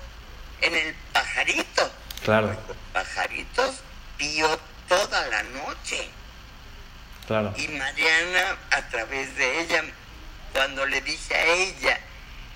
en 0.60 0.74
el 0.74 0.94
pajarito. 1.12 1.90
Claro, 2.24 2.48
Los 2.68 2.76
pajaritos 2.92 3.76
pío 4.16 4.60
toda 4.88 5.26
la 5.28 5.42
noche. 5.42 6.08
claro. 7.26 7.52
Y 7.56 7.66
Mariana, 7.68 8.56
a 8.70 8.82
través 8.88 9.34
de 9.36 9.60
ella, 9.62 9.82
cuando 10.52 10.86
le 10.86 11.00
dije 11.00 11.34
a 11.34 11.46
ella, 11.46 11.98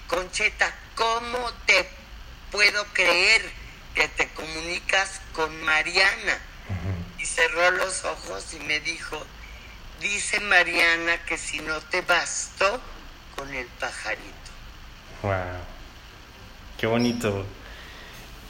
Concheta, 0.06 0.72
¿cómo 0.94 1.50
te 1.66 1.88
puedo 2.52 2.84
creer 2.92 3.50
que 3.96 4.06
te 4.08 4.28
comunicas 4.28 5.20
con 5.32 5.60
Mariana? 5.64 6.38
Y 7.18 7.24
cerró 7.24 7.70
los 7.72 8.04
ojos 8.04 8.54
y 8.54 8.62
me 8.64 8.78
dijo, 8.80 9.20
dice 10.00 10.38
Mariana 10.40 11.16
que 11.26 11.36
si 11.38 11.58
no 11.60 11.80
te 11.80 12.02
bastó 12.02 12.80
con 13.34 13.52
el 13.52 13.66
pajarito. 13.80 14.22
Wow. 15.22 15.32
Qué 16.78 16.86
bonito. 16.86 17.44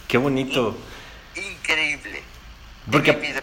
Qué 0.09 0.18
bonito. 0.18 0.76
Increíble. 1.37 2.22
Porque- 2.90 3.12
vida, 3.12 3.40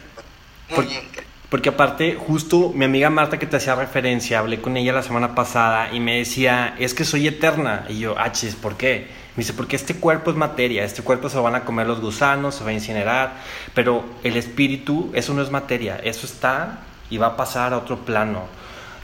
muy 0.69 0.75
por- 0.75 0.85
increíble. 0.85 1.23
Porque 1.49 1.69
aparte, 1.69 2.15
justo 2.15 2.71
mi 2.73 2.83
amiga 2.85 3.11
Marta 3.11 3.37
que 3.37 3.45
te 3.45 3.57
hacía 3.57 3.75
referencia, 3.75 4.39
hablé 4.39 4.59
con 4.59 4.75
ella 4.75 4.91
la 4.91 5.03
semana 5.03 5.35
pasada 5.35 5.93
y 5.93 5.99
me 5.99 6.17
decía, 6.17 6.75
es 6.79 6.95
que 6.95 7.05
soy 7.05 7.27
eterna. 7.27 7.85
Y 7.89 7.99
yo, 7.99 8.17
achis, 8.17 8.55
¿por 8.55 8.75
qué? 8.75 9.07
Me 9.35 9.41
dice, 9.41 9.53
porque 9.53 9.75
este 9.75 9.95
cuerpo 9.95 10.29
es 10.29 10.37
materia, 10.37 10.83
este 10.83 11.01
cuerpo 11.01 11.29
se 11.29 11.39
van 11.39 11.55
a 11.55 11.65
comer 11.65 11.87
los 11.87 12.01
gusanos, 12.01 12.55
se 12.55 12.63
va 12.63 12.69
a 12.69 12.73
incinerar, 12.73 13.33
pero 13.73 14.05
el 14.23 14.37
espíritu, 14.37 15.11
eso 15.15 15.33
no 15.33 15.41
es 15.41 15.49
materia, 15.49 15.99
eso 16.03 16.27
está 16.27 16.81
y 17.09 17.17
va 17.17 17.27
a 17.27 17.37
pasar 17.37 17.73
a 17.73 17.77
otro 17.77 18.05
plano. 18.05 18.45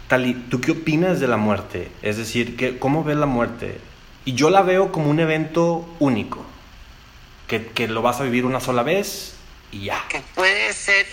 Tali, 0.08 0.34
¿tú 0.34 0.62
qué 0.62 0.72
opinas 0.72 1.20
de 1.20 1.28
la 1.28 1.38
muerte? 1.38 1.92
Es 2.02 2.18
decir, 2.18 2.56
¿qué, 2.58 2.78
¿cómo 2.78 3.04
ves 3.04 3.18
la 3.18 3.26
muerte? 3.26 3.80
Y 4.26 4.34
yo 4.34 4.50
la 4.50 4.62
veo 4.62 4.92
como 4.92 5.10
un 5.10 5.20
evento 5.20 5.88
único, 6.00 6.46
que, 7.48 7.68
que 7.68 7.88
lo 7.88 8.02
vas 8.02 8.20
a 8.20 8.24
vivir 8.24 8.46
una 8.46 8.60
sola 8.60 8.84
vez 8.84 9.36
y 9.72 9.86
ya, 9.86 10.04
Que 10.10 10.22
puede 10.36 10.74
ser 10.74 11.08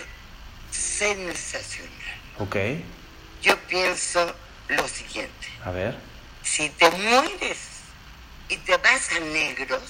sensacional. 0.71 1.97
¿ok? 2.39 2.57
Yo 3.43 3.57
pienso 3.69 4.35
lo 4.69 4.89
siguiente. 4.89 5.49
A 5.65 5.71
ver. 5.71 5.97
Si 6.43 6.69
te 6.71 6.91
mueres 6.91 7.76
y 8.49 8.57
te 8.59 8.77
vas 8.77 9.11
a 9.13 9.21
negros, 9.21 9.83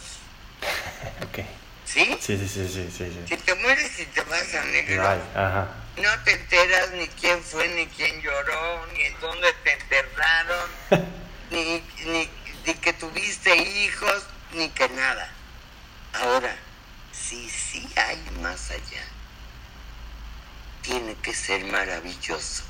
Ok. 1.23 1.45
¿sí? 1.85 2.17
Sí, 2.21 2.37
sí, 2.39 2.49
sí, 2.49 2.69
sí, 2.69 2.91
sí. 2.91 3.21
Si 3.29 3.37
te 3.37 3.55
mueres 3.57 3.99
y 4.01 4.07
te 4.07 4.21
vas 4.23 4.55
a 4.55 4.65
negros, 4.65 4.99
Right, 5.07 5.37
Ajá. 5.37 5.69
no 5.97 6.23
te 6.25 6.33
enteras 6.33 6.91
ni 6.93 7.07
quién 7.09 7.43
fue, 7.43 7.69
ni 7.69 7.87
quién 7.87 8.21
lloró, 8.23 8.87
ni 8.93 9.03
en 9.03 9.21
dónde 9.21 9.53
te 9.65 9.73
enterraron, 9.73 10.71
ni, 11.51 11.83
ni, 12.07 12.29
ni 12.67 12.75
que 12.75 12.93
tuviste 12.95 13.55
hijos, 13.57 14.25
ni 14.53 14.69
que 14.71 14.89
nada. 14.91 15.31
Ahora, 16.15 16.57
si 17.13 17.49
sí 17.51 17.87
hay 17.97 18.19
más 18.41 18.71
allá, 18.71 19.03
tiene 20.83 21.15
que 21.17 21.35
ser 21.35 21.65
maravilloso. 21.67 22.63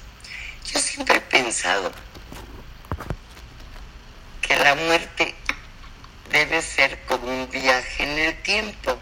Yo 0.73 0.81
siempre 0.81 1.17
he 1.17 1.21
pensado 1.21 1.93
que 4.41 4.57
la 4.57 4.75
muerte 4.75 5.35
debe 6.31 6.63
ser 6.63 6.99
como 7.07 7.27
un 7.29 7.51
viaje 7.51 8.03
en 8.03 8.19
el 8.19 8.43
tiempo. 8.43 8.99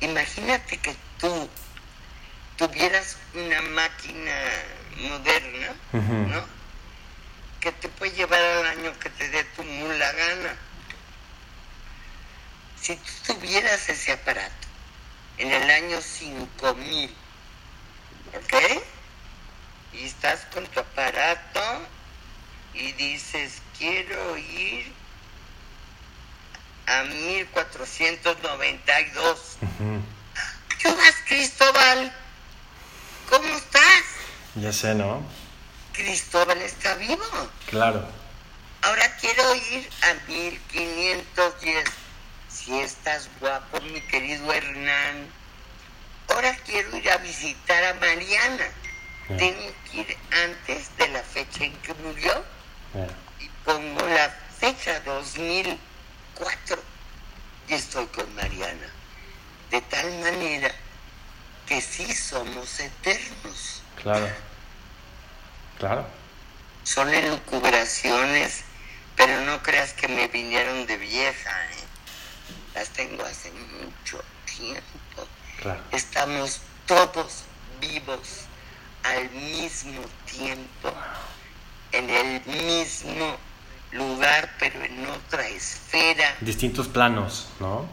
Imagínate 0.00 0.76
que 0.78 0.94
tú 1.18 1.48
tuvieras 2.56 3.16
una 3.34 3.60
máquina 3.62 4.34
moderna. 4.96 5.74
¿no? 5.92 6.44
Que 7.60 7.72
te 7.72 7.88
puede 7.88 8.12
llevar 8.12 8.40
al 8.40 8.66
año 8.66 8.98
que 8.98 9.10
te 9.10 9.28
dé 9.28 9.44
tu 9.56 9.62
mula 9.62 10.12
gana. 10.12 10.56
Si 12.80 12.96
tú 12.96 13.34
tuvieras 13.34 13.88
ese 13.88 14.12
aparato 14.12 14.66
en 15.38 15.52
el 15.52 15.70
año 15.70 16.00
5000, 16.00 17.14
¿ok? 18.34 18.82
Y 19.92 20.04
estás 20.04 20.40
con 20.52 20.66
tu 20.66 20.80
aparato 20.80 21.60
y 22.74 22.92
dices, 22.92 23.62
quiero 23.78 24.36
ir 24.36 24.92
a 26.86 27.02
1492. 27.04 29.56
Ujú. 29.62 30.02
¿Qué 30.80 30.88
más, 30.88 31.14
Cristóbal? 31.26 32.12
¿Cómo 33.30 33.48
estás? 33.56 34.02
Ya 34.56 34.72
sé, 34.72 34.94
¿no? 34.94 35.22
Cristóbal 35.92 36.60
está 36.62 36.94
vivo. 36.96 37.24
Claro. 37.66 38.04
Ahora 38.82 39.16
quiero 39.16 39.54
ir 39.54 39.88
a 40.02 40.14
1510. 40.28 41.84
Si 42.48 42.78
estás 42.78 43.28
guapo, 43.40 43.80
mi 43.80 44.00
querido 44.02 44.52
Hernán. 44.52 45.26
Ahora 46.28 46.54
quiero 46.66 46.94
ir 46.96 47.10
a 47.10 47.16
visitar 47.18 47.84
a 47.84 47.94
Mariana. 47.94 48.66
Tengo 49.28 49.72
que 49.90 49.98
ir 49.98 50.16
antes 50.44 50.96
de 50.96 51.08
la 51.08 51.22
fecha 51.22 51.64
en 51.64 51.72
que 51.78 51.94
murió. 51.94 52.44
Y 53.40 53.48
pongo 53.64 54.06
la 54.08 54.28
fecha 54.58 55.00
2004. 56.38 56.82
Y 57.68 57.74
estoy 57.74 58.06
con 58.06 58.34
Mariana. 58.34 58.88
De 59.70 59.80
tal 59.82 60.10
manera 60.20 60.70
que 61.66 61.80
sí 61.80 62.12
somos 62.12 62.80
eternos. 62.80 63.82
Claro. 64.02 64.28
Claro. 65.78 66.06
Son 66.84 67.08
elucubraciones, 67.12 68.64
pero 69.16 69.40
no 69.42 69.62
creas 69.62 69.92
que 69.92 70.08
me 70.08 70.28
vinieron 70.28 70.86
de 70.86 70.96
vieja, 70.96 71.50
¿eh? 71.70 71.84
Las 72.74 72.88
tengo 72.90 73.24
hace 73.24 73.50
mucho 73.52 74.22
tiempo. 74.44 75.26
Claro. 75.60 75.82
Estamos 75.92 76.60
todos 76.86 77.44
vivos 77.80 78.46
al 79.04 79.30
mismo 79.30 80.02
tiempo, 80.26 80.92
en 81.92 82.10
el 82.10 82.44
mismo 82.46 83.36
lugar, 83.92 84.50
pero 84.58 84.82
en 84.84 85.06
otra 85.06 85.46
esfera. 85.48 86.34
Distintos 86.40 86.88
planos, 86.88 87.48
¿no? 87.60 87.86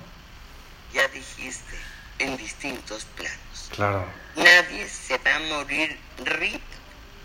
Ya 0.93 1.07
dijiste, 1.09 1.75
en 2.19 2.37
distintos 2.37 3.05
planos. 3.15 3.69
Claro. 3.75 4.05
Nadie 4.35 4.87
se 4.87 5.17
va 5.17 5.35
a 5.35 5.39
morir 5.55 5.97
rip 6.25 6.61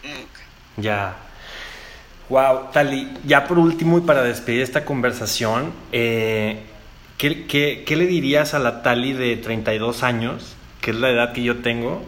nunca. 0.02 0.40
Ya. 0.76 1.16
Wow, 2.28 2.70
Tali, 2.72 3.12
ya 3.24 3.46
por 3.46 3.58
último 3.58 3.98
y 3.98 4.00
para 4.00 4.22
despedir 4.22 4.62
esta 4.62 4.84
conversación, 4.84 5.72
eh, 5.92 6.62
¿qué, 7.18 7.46
qué, 7.46 7.84
qué 7.86 7.96
le 7.96 8.06
dirías 8.06 8.54
a 8.54 8.58
la 8.58 8.82
Tali 8.82 9.12
de 9.12 9.36
32 9.36 10.02
años, 10.02 10.56
que 10.80 10.90
es 10.90 10.96
la 10.96 11.10
edad 11.10 11.32
que 11.32 11.42
yo 11.42 11.58
tengo, 11.58 12.04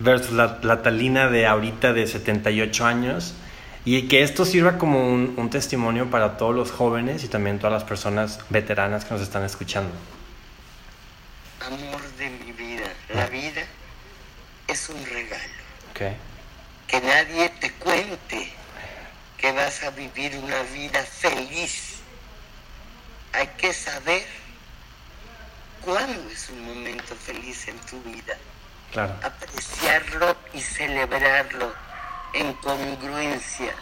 versus 0.00 0.32
la, 0.32 0.58
la 0.62 0.82
Talina 0.82 1.28
de 1.28 1.46
ahorita 1.46 1.92
de 1.92 2.06
78 2.06 2.84
años? 2.84 3.34
Y 3.84 4.08
que 4.08 4.22
esto 4.22 4.44
sirva 4.44 4.76
como 4.78 5.08
un, 5.08 5.34
un 5.36 5.50
testimonio 5.50 6.10
para 6.10 6.36
todos 6.36 6.54
los 6.54 6.70
jóvenes 6.70 7.24
y 7.24 7.28
también 7.28 7.58
todas 7.58 7.72
las 7.72 7.84
personas 7.84 8.40
veteranas 8.50 9.04
que 9.04 9.14
nos 9.14 9.22
están 9.22 9.44
escuchando. 9.44 9.90
Amor 11.66 12.02
de 12.18 12.30
mi 12.30 12.52
vida, 12.52 12.88
la 13.14 13.26
vida 13.26 13.62
es 14.68 14.88
un 14.88 15.04
regalo. 15.06 15.44
¿Ok? 15.92 16.00
que 16.90 17.00
nadie 17.02 17.48
te 17.60 17.70
cuente 17.74 18.52
que 19.38 19.52
vas 19.52 19.84
a 19.84 19.90
vivir 19.90 20.36
una 20.42 20.60
vida 20.74 21.00
feliz. 21.04 22.00
Hay 23.32 23.46
que 23.56 23.72
saber 23.72 24.24
cuándo 25.84 26.28
es 26.30 26.48
un 26.50 26.64
momento 26.64 27.14
feliz 27.14 27.68
en 27.68 27.78
tu 27.80 28.02
vida, 28.02 28.36
Claro. 28.90 29.14
apreciarlo 29.22 30.36
y 30.52 30.60
celebrarlo 30.60 31.72
en 32.32 32.52
congruencia. 32.54 33.74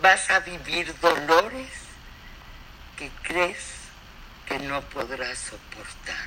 Vas 0.00 0.30
a 0.30 0.40
vivir 0.40 0.94
dolores 1.00 1.70
que 2.96 3.10
crees 3.22 3.74
que 4.46 4.58
no 4.60 4.80
podrás 4.82 5.38
soportar. 5.38 6.26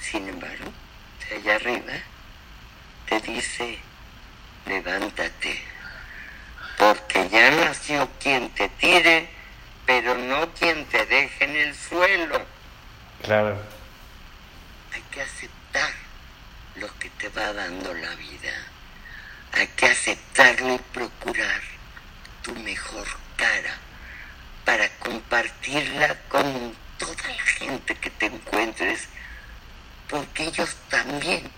Sin 0.00 0.28
embargo, 0.28 0.70
de 1.28 1.36
allá 1.36 1.56
arriba 1.56 1.94
te 3.08 3.20
dice, 3.20 3.78
levántate, 4.66 5.62
porque 6.78 7.28
ya 7.28 7.50
nació 7.50 8.08
quien 8.20 8.50
te 8.50 8.68
tire, 8.68 9.28
pero 9.86 10.16
no 10.16 10.52
quien 10.54 10.84
te 10.86 11.06
deje 11.06 11.44
en 11.44 11.56
el 11.56 11.74
suelo. 11.74 12.44
Claro. 13.22 13.58
Hay 14.92 15.02
que 15.10 15.22
aceptar 15.22 15.90
lo 16.76 16.98
que 16.98 17.08
te 17.10 17.28
va 17.30 17.52
dando 17.52 17.94
la 17.94 18.14
vida. 18.16 18.52
Hay 19.56 19.68
que 19.68 19.86
aceptarlo 19.86 20.74
y 20.74 20.78
procurar 20.92 21.60
tu 22.42 22.54
mejor 22.56 23.06
cara 23.36 23.74
para 24.64 24.88
compartirla 24.98 26.18
con 26.28 26.74
toda 26.98 27.28
la 27.28 27.42
gente 27.44 27.94
que 27.94 28.10
te 28.10 28.26
encuentres, 28.26 29.08
porque 30.08 30.44
ellos 30.44 30.76
también 30.88 31.48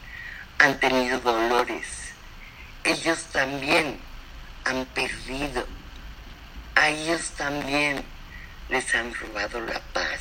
han 0.58 0.78
tenido 0.78 1.20
dolores, 1.20 2.12
ellos 2.84 3.24
también 3.32 3.98
han 4.64 4.84
perdido, 4.86 5.66
a 6.74 6.88
ellos 6.88 7.30
también 7.30 8.04
les 8.68 8.94
han 8.94 9.14
robado 9.14 9.60
la 9.60 9.80
paz 9.94 10.20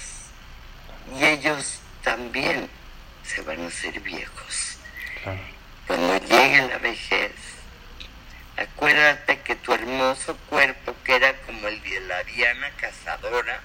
y 1.19 1.25
ellos 1.25 1.79
también 2.03 2.69
se 3.25 3.41
van 3.41 3.63
a 3.63 3.67
hacer 3.67 3.99
viejos. 3.99 4.77
Cuando 5.87 6.17
llegue 6.19 6.67
la 6.67 6.77
vejez, 6.77 7.31
acuérdate 8.57 9.39
que 9.41 9.55
tu 9.55 9.73
hermoso 9.73 10.37
cuerpo, 10.49 10.95
que 11.03 11.15
era 11.15 11.33
como 11.41 11.67
el 11.67 11.81
de 11.83 11.99
la 12.01 12.23
Diana 12.23 12.71
Cazadora, 12.77 13.59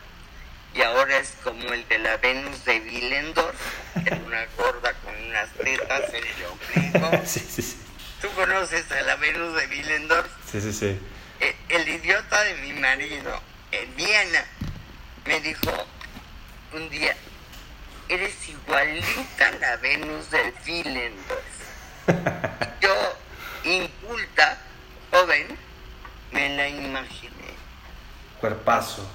y 0.74 0.82
ahora 0.82 1.18
es 1.18 1.34
como 1.43 1.72
el 1.72 1.86
de 1.88 1.99
la 1.99 2.16
Venus 2.18 2.64
de 2.64 2.80
Willendorf, 2.80 3.61
que 3.95 4.09
era 4.14 4.16
una 4.24 4.47
gorda 4.57 4.93
con 5.05 5.14
unas 5.24 5.51
tetas 5.55 6.14
en 6.14 6.24
el 6.26 6.45
ombligo. 6.47 7.22
Sí, 7.26 7.41
sí, 7.41 7.62
sí. 7.62 7.76
¿Tú 8.20 8.28
conoces 8.34 8.91
a 8.93 9.01
la 9.03 9.16
Venus 9.16 9.55
de 9.57 9.66
Willendorf? 9.66 10.28
Sí, 10.51 10.61
sí, 10.61 10.72
sí. 10.72 10.99
Eh, 11.41 11.57
El 11.68 11.88
idiota 11.88 12.43
de 12.45 12.55
mi 12.57 12.72
marido 12.74 13.41
en 13.72 13.97
Viena 13.97 14.45
me 15.24 15.41
dijo 15.41 15.72
un 16.72 16.88
día, 16.91 17.16
eres 18.09 18.49
igualita 18.49 19.49
a 19.49 19.51
la 19.53 19.76
Venus 19.78 20.30
de 20.30 20.53
Willendorf. 20.66 21.45
Yo, 22.80 23.16
inculta, 23.64 24.59
joven, 25.11 25.46
me 26.32 26.56
la 26.56 26.68
imaginé. 26.68 27.30
Cuerpazo. 28.40 29.08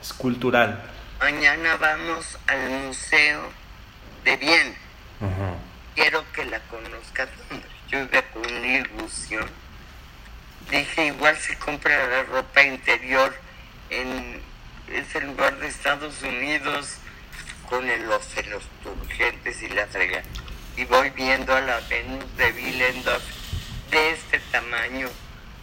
Escultural. 0.00 0.82
Mañana 1.20 1.76
vamos 1.76 2.38
al 2.46 2.68
Museo 2.68 3.50
de 4.24 4.36
Viena. 4.36 4.76
Ujú. 5.20 5.56
Quiero 5.94 6.24
que 6.32 6.44
la 6.44 6.60
conozcas. 6.60 7.28
Yo 7.88 8.00
iba 8.00 8.22
con 8.22 8.42
una 8.44 8.78
ilusión. 8.78 9.48
Dije, 10.70 11.06
igual 11.06 11.36
se 11.36 11.56
compra 11.58 12.06
la 12.08 12.22
ropa 12.24 12.62
interior 12.62 13.34
en 13.90 14.40
ese 14.88 15.20
lugar 15.20 15.56
de 15.58 15.68
Estados 15.68 16.22
Unidos 16.22 16.96
con 17.68 17.88
el, 17.88 18.06
los 18.06 18.24
celos 18.24 18.64
turgentes 18.82 19.62
y 19.62 19.68
la 19.68 19.86
frega. 19.86 20.22
Y 20.76 20.84
voy 20.84 21.10
viendo 21.10 21.54
a 21.54 21.60
la 21.60 21.80
Venus 21.88 22.24
de 22.36 22.52
Willendorf 22.52 23.24
de 23.90 24.10
este 24.10 24.40
tamaño, 24.50 25.08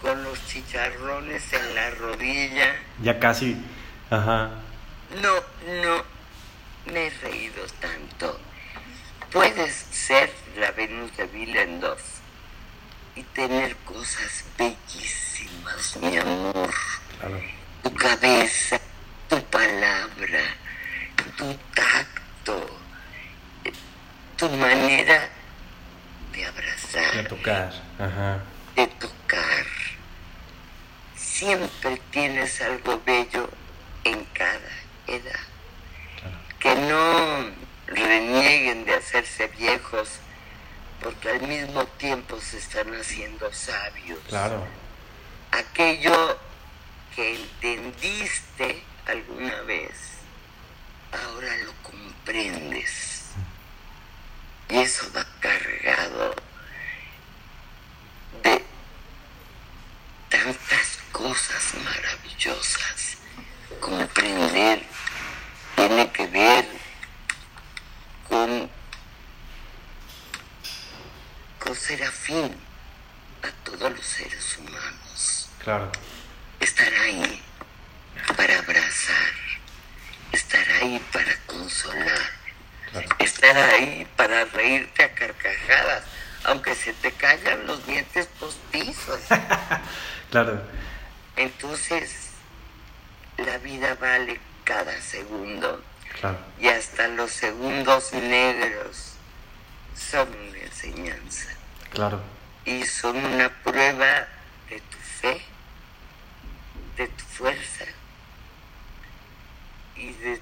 con 0.03 0.21
los 0.21 0.45
chicharrones 0.45 1.41
en 1.53 1.75
la 1.75 1.89
rodilla. 1.91 2.75
Ya 3.01 3.17
casi. 3.19 3.55
Ajá. 4.09 4.51
No, 5.21 5.33
no 5.81 6.03
me 6.91 7.07
he 7.07 7.09
reído 7.09 7.65
tanto. 7.79 8.37
Puedes 9.31 9.73
ser 9.73 10.29
la 10.59 10.71
Venus 10.71 11.15
de 11.15 11.23
Willendorf 11.23 12.03
y 13.15 13.23
tener 13.23 13.77
cosas 13.77 14.43
bellísimas, 14.57 15.97
mi 16.01 16.17
amor. 16.17 16.69
Claro. 17.19 17.41
Tu 17.81 17.93
cabeza, 17.95 18.79
tu 19.29 19.41
palabra, 19.45 20.43
tu 21.37 21.57
tacto, 21.73 22.77
tu 24.35 24.49
manera 24.49 25.29
de 26.31 26.39
De 26.39 26.45
abrazar, 26.45 27.27
tocar. 27.27 27.73
Ajá. 27.99 28.43
Siempre 31.43 32.01
tienes 32.09 32.61
algo 32.61 33.01
bello 33.05 33.49
en 34.05 34.23
cada 34.33 34.71
edad. 35.07 35.41
Que 36.57 36.73
no 36.73 37.51
renieguen 37.85 38.85
de 38.85 38.93
hacerse 38.93 39.47
viejos, 39.47 40.19
porque 41.01 41.31
al 41.31 41.41
mismo 41.41 41.85
tiempo 41.97 42.39
se 42.39 42.59
están 42.59 42.95
haciendo 42.95 43.51
sabios. 43.51 44.19
Claro. 44.29 44.65
Aquello 45.51 46.39
que 47.13 47.35
entendiste 47.35 48.81
alguna 49.05 49.63
vez, 49.63 49.95
ahora 51.11 51.57
lo 51.57 51.73
comprendes. 51.83 53.23
Y 54.69 54.77
eso 54.77 55.11
va 55.13 55.25
cargado 55.41 56.35
de 58.43 58.63
tantas 60.29 60.92
cosas 61.13 61.73
maravillosas. 61.85 63.17
Comprender 63.79 64.83
tiene 65.75 66.11
que 66.11 66.27
ver 66.27 66.65
con, 68.27 68.69
con 71.59 71.75
ser 71.75 72.03
afín 72.03 72.53
a 73.43 73.49
todos 73.63 73.91
los 73.91 74.05
seres 74.05 74.57
humanos. 74.57 75.49
Claro. 75.63 75.89
Estar 76.59 76.93
ahí 76.93 77.41
para 78.35 78.59
abrazar, 78.59 79.33
estar 80.33 80.65
ahí 80.81 80.99
para 81.13 81.35
consolar, 81.45 82.43
Claro. 82.91 83.07
estar 83.19 83.57
ahí 83.57 84.07
para 84.15 84.45
reírte 84.45 85.03
a 85.03 85.13
carcajadas, 85.15 86.03
aunque 86.43 86.75
se 86.75 86.93
te 86.93 87.11
caigan 87.11 87.65
los 87.65 87.85
dientes 87.85 88.27
postizos. 88.39 89.19
Claro. 90.31 90.63
Entonces, 91.43 92.29
la 93.37 93.57
vida 93.57 93.95
vale 93.95 94.39
cada 94.63 94.99
segundo 95.01 95.83
Claro. 96.21 96.37
y 96.57 96.67
hasta 96.69 97.09
los 97.09 97.31
segundos 97.31 98.13
negros 98.13 99.15
son 99.93 100.29
una 100.29 100.57
enseñanza 100.59 101.49
Claro. 101.91 102.21
y 102.65 102.83
son 102.85 103.17
una 103.17 103.49
prueba 103.61 104.25
de 104.69 104.79
tu 104.79 104.97
fe, 104.97 105.41
de 106.95 107.07
tu 107.09 107.23
fuerza 107.25 107.85
y 109.97 110.13
de 110.13 110.39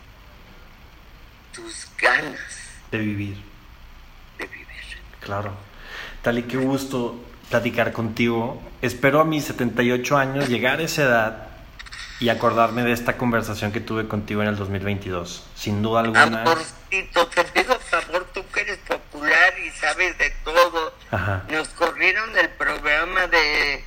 tus 1.52 1.88
ganas 1.98 2.58
De 2.92 3.00
vivir. 3.00 3.38
de 4.38 4.46
vivir. 4.46 4.68
Claro. 5.22 5.56
Tali, 6.22 6.44
qué 6.44 6.58
gusto 6.58 7.20
platicar 7.52 7.92
contigo. 7.92 8.60
Espero 8.82 9.20
a 9.20 9.26
mis 9.26 9.44
78 9.46 10.18
años 10.18 10.50
llegar 10.50 10.80
a 10.80 10.84
esa 10.84 11.04
edad 11.04 11.48
y 12.20 12.30
acordarme 12.30 12.84
de 12.84 12.94
esta 12.94 13.18
conversación 13.18 13.72
que 13.72 13.80
tuve 13.82 14.08
contigo 14.08 14.42
en 14.42 14.48
el 14.48 14.56
2022. 14.56 15.46
Sin 15.56 15.82
duda 15.84 16.00
alguna. 16.02 16.24
Amorcito, 16.42 17.28
te 17.28 17.44
pido 17.44 17.78
favor, 17.80 18.26
tú 18.34 18.44
que 18.54 18.62
eres 18.62 18.78
popular 18.80 19.54
y 19.64 19.70
sabes 19.72 20.18
de 20.18 20.32
todo. 20.44 20.94
Ajá. 21.12 21.44
Nos 21.52 21.68
corrieron 21.70 22.32
del 22.34 22.50
programa 22.50 23.28
de, 23.28 23.84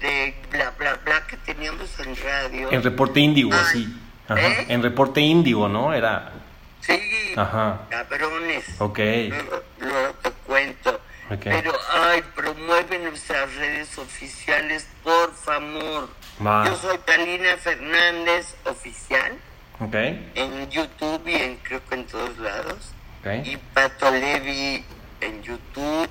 de 0.00 0.34
bla 0.50 0.72
bla 0.78 0.98
bla 1.04 1.26
que 1.26 1.36
teníamos 1.38 1.88
en 2.00 2.16
radio. 2.16 2.70
En 2.72 2.82
reporte 2.82 3.20
índigo, 3.20 3.50
Ay, 3.52 3.64
sí. 3.72 3.96
Ajá. 4.28 4.40
¿eh? 4.40 4.66
En 4.68 4.82
reporte 4.82 5.20
índigo, 5.20 5.68
¿no? 5.68 5.92
Era. 5.92 6.32
Sí, 6.80 6.98
Ajá. 7.36 7.82
cabrones. 7.90 8.64
Ok. 8.78 8.98
Luego, 8.98 9.62
luego 9.80 10.14
te 10.22 10.30
cuento. 10.46 11.00
Ok. 11.30 11.40
Pero, 11.44 11.72
ay, 11.90 12.22
promueve 12.34 12.98
nuestras 12.98 13.54
redes 13.54 13.96
oficiales, 13.98 14.86
por 15.02 15.34
favor. 15.34 16.08
Yo 16.40 16.76
soy 16.76 16.98
Talina 16.98 17.56
Fernández 17.56 18.54
Oficial 18.64 19.32
Ok. 19.80 19.94
en 19.94 20.70
YouTube 20.70 21.22
y 21.28 21.34
en, 21.34 21.56
creo 21.58 21.84
que 21.86 21.94
en 21.94 22.06
todos 22.06 22.36
lados. 22.38 22.90
Ok. 23.20 23.46
Y 23.46 23.56
Pato 23.56 24.10
Levi 24.10 24.84
en 25.20 25.42
YouTube 25.42 26.08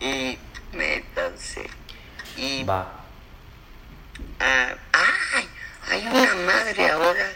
y 0.00 0.38
métanse. 0.72 1.68
Y 2.36 2.62
Va. 2.64 2.92
ah, 4.40 4.74
ay, 4.92 5.48
hay 5.90 6.06
una 6.06 6.34
madre 6.34 6.90
ahora 6.90 7.32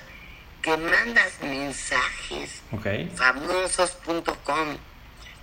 que 0.60 0.76
mandas 0.76 1.32
mensajes 1.42 2.62
Ok. 2.72 2.86
famosos.com. 3.16 4.76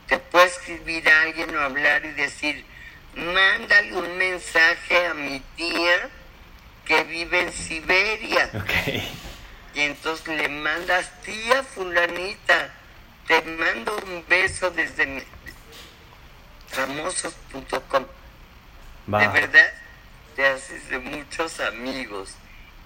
Te 0.08 0.20
puede 0.20 0.45
escribir 0.45 1.08
a 1.10 1.22
alguien 1.24 1.56
o 1.56 1.60
hablar 1.62 2.06
y 2.06 2.12
decir, 2.12 2.64
mándale 3.16 3.93
un 3.95 4.18
mensaje 4.18 5.08
a 5.08 5.14
mi 5.14 5.39
tía 5.56 6.10
que 6.86 7.03
vive 7.06 7.41
en 7.41 7.51
Siberia. 7.51 8.49
Ok. 8.53 9.03
Y 9.74 9.82
entonces 9.82 10.28
le 10.28 10.47
mandas, 10.47 11.10
tía 11.24 11.64
fulanita, 11.64 12.74
te 13.28 13.41
mando 13.41 13.97
un 14.06 14.24
beso 14.28 14.70
desde 14.72 15.06
mi- 15.06 15.24
famosos.com. 16.68 18.06
De 19.08 19.28
verdad, 19.28 19.74
te 20.36 20.47
haces 20.47 20.89
de 20.89 20.99
muchos 20.99 21.60
amigos 21.60 22.34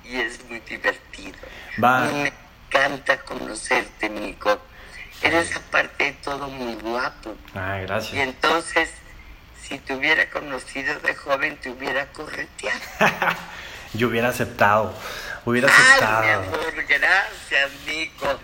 y 0.03 0.17
es 0.17 0.43
muy 0.45 0.59
divertido. 0.61 1.37
Va. 1.83 2.09
Y 2.09 2.13
me 2.15 2.33
encanta 2.69 3.19
conocerte, 3.21 4.09
Nico. 4.09 4.59
Eres 5.21 5.55
aparte 5.55 6.05
de 6.05 6.11
todo 6.13 6.47
muy 6.47 6.75
guapo. 6.75 7.35
Ah, 7.53 7.79
Y 7.81 7.85
gracias. 7.85 8.13
entonces, 8.15 8.89
si 9.61 9.77
te 9.79 9.93
hubiera 9.93 10.29
conocido 10.29 10.97
de 10.99 11.15
joven, 11.15 11.57
te 11.57 11.69
hubiera 11.69 12.07
correteado. 12.07 12.79
Yo 13.93 14.07
hubiera 14.07 14.29
aceptado. 14.29 14.93
Hubiera 15.45 15.67
Ay, 15.69 16.01
mi 16.25 16.29
amor, 16.31 16.73
gracias, 16.87 17.71
Nico. 17.85 18.39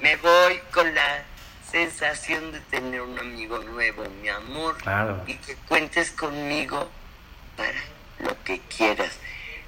Me 0.00 0.16
voy 0.16 0.60
con 0.72 0.94
la 0.94 1.22
sensación 1.70 2.52
de 2.52 2.60
tener 2.60 3.00
un 3.00 3.18
amigo 3.18 3.58
nuevo, 3.60 4.04
mi 4.20 4.28
amor. 4.28 4.76
Claro. 4.78 5.22
Y 5.26 5.34
que 5.36 5.54
cuentes 5.68 6.10
conmigo 6.10 6.90
para 7.56 7.80
lo 8.18 8.42
que 8.44 8.60
quieras. 8.76 9.12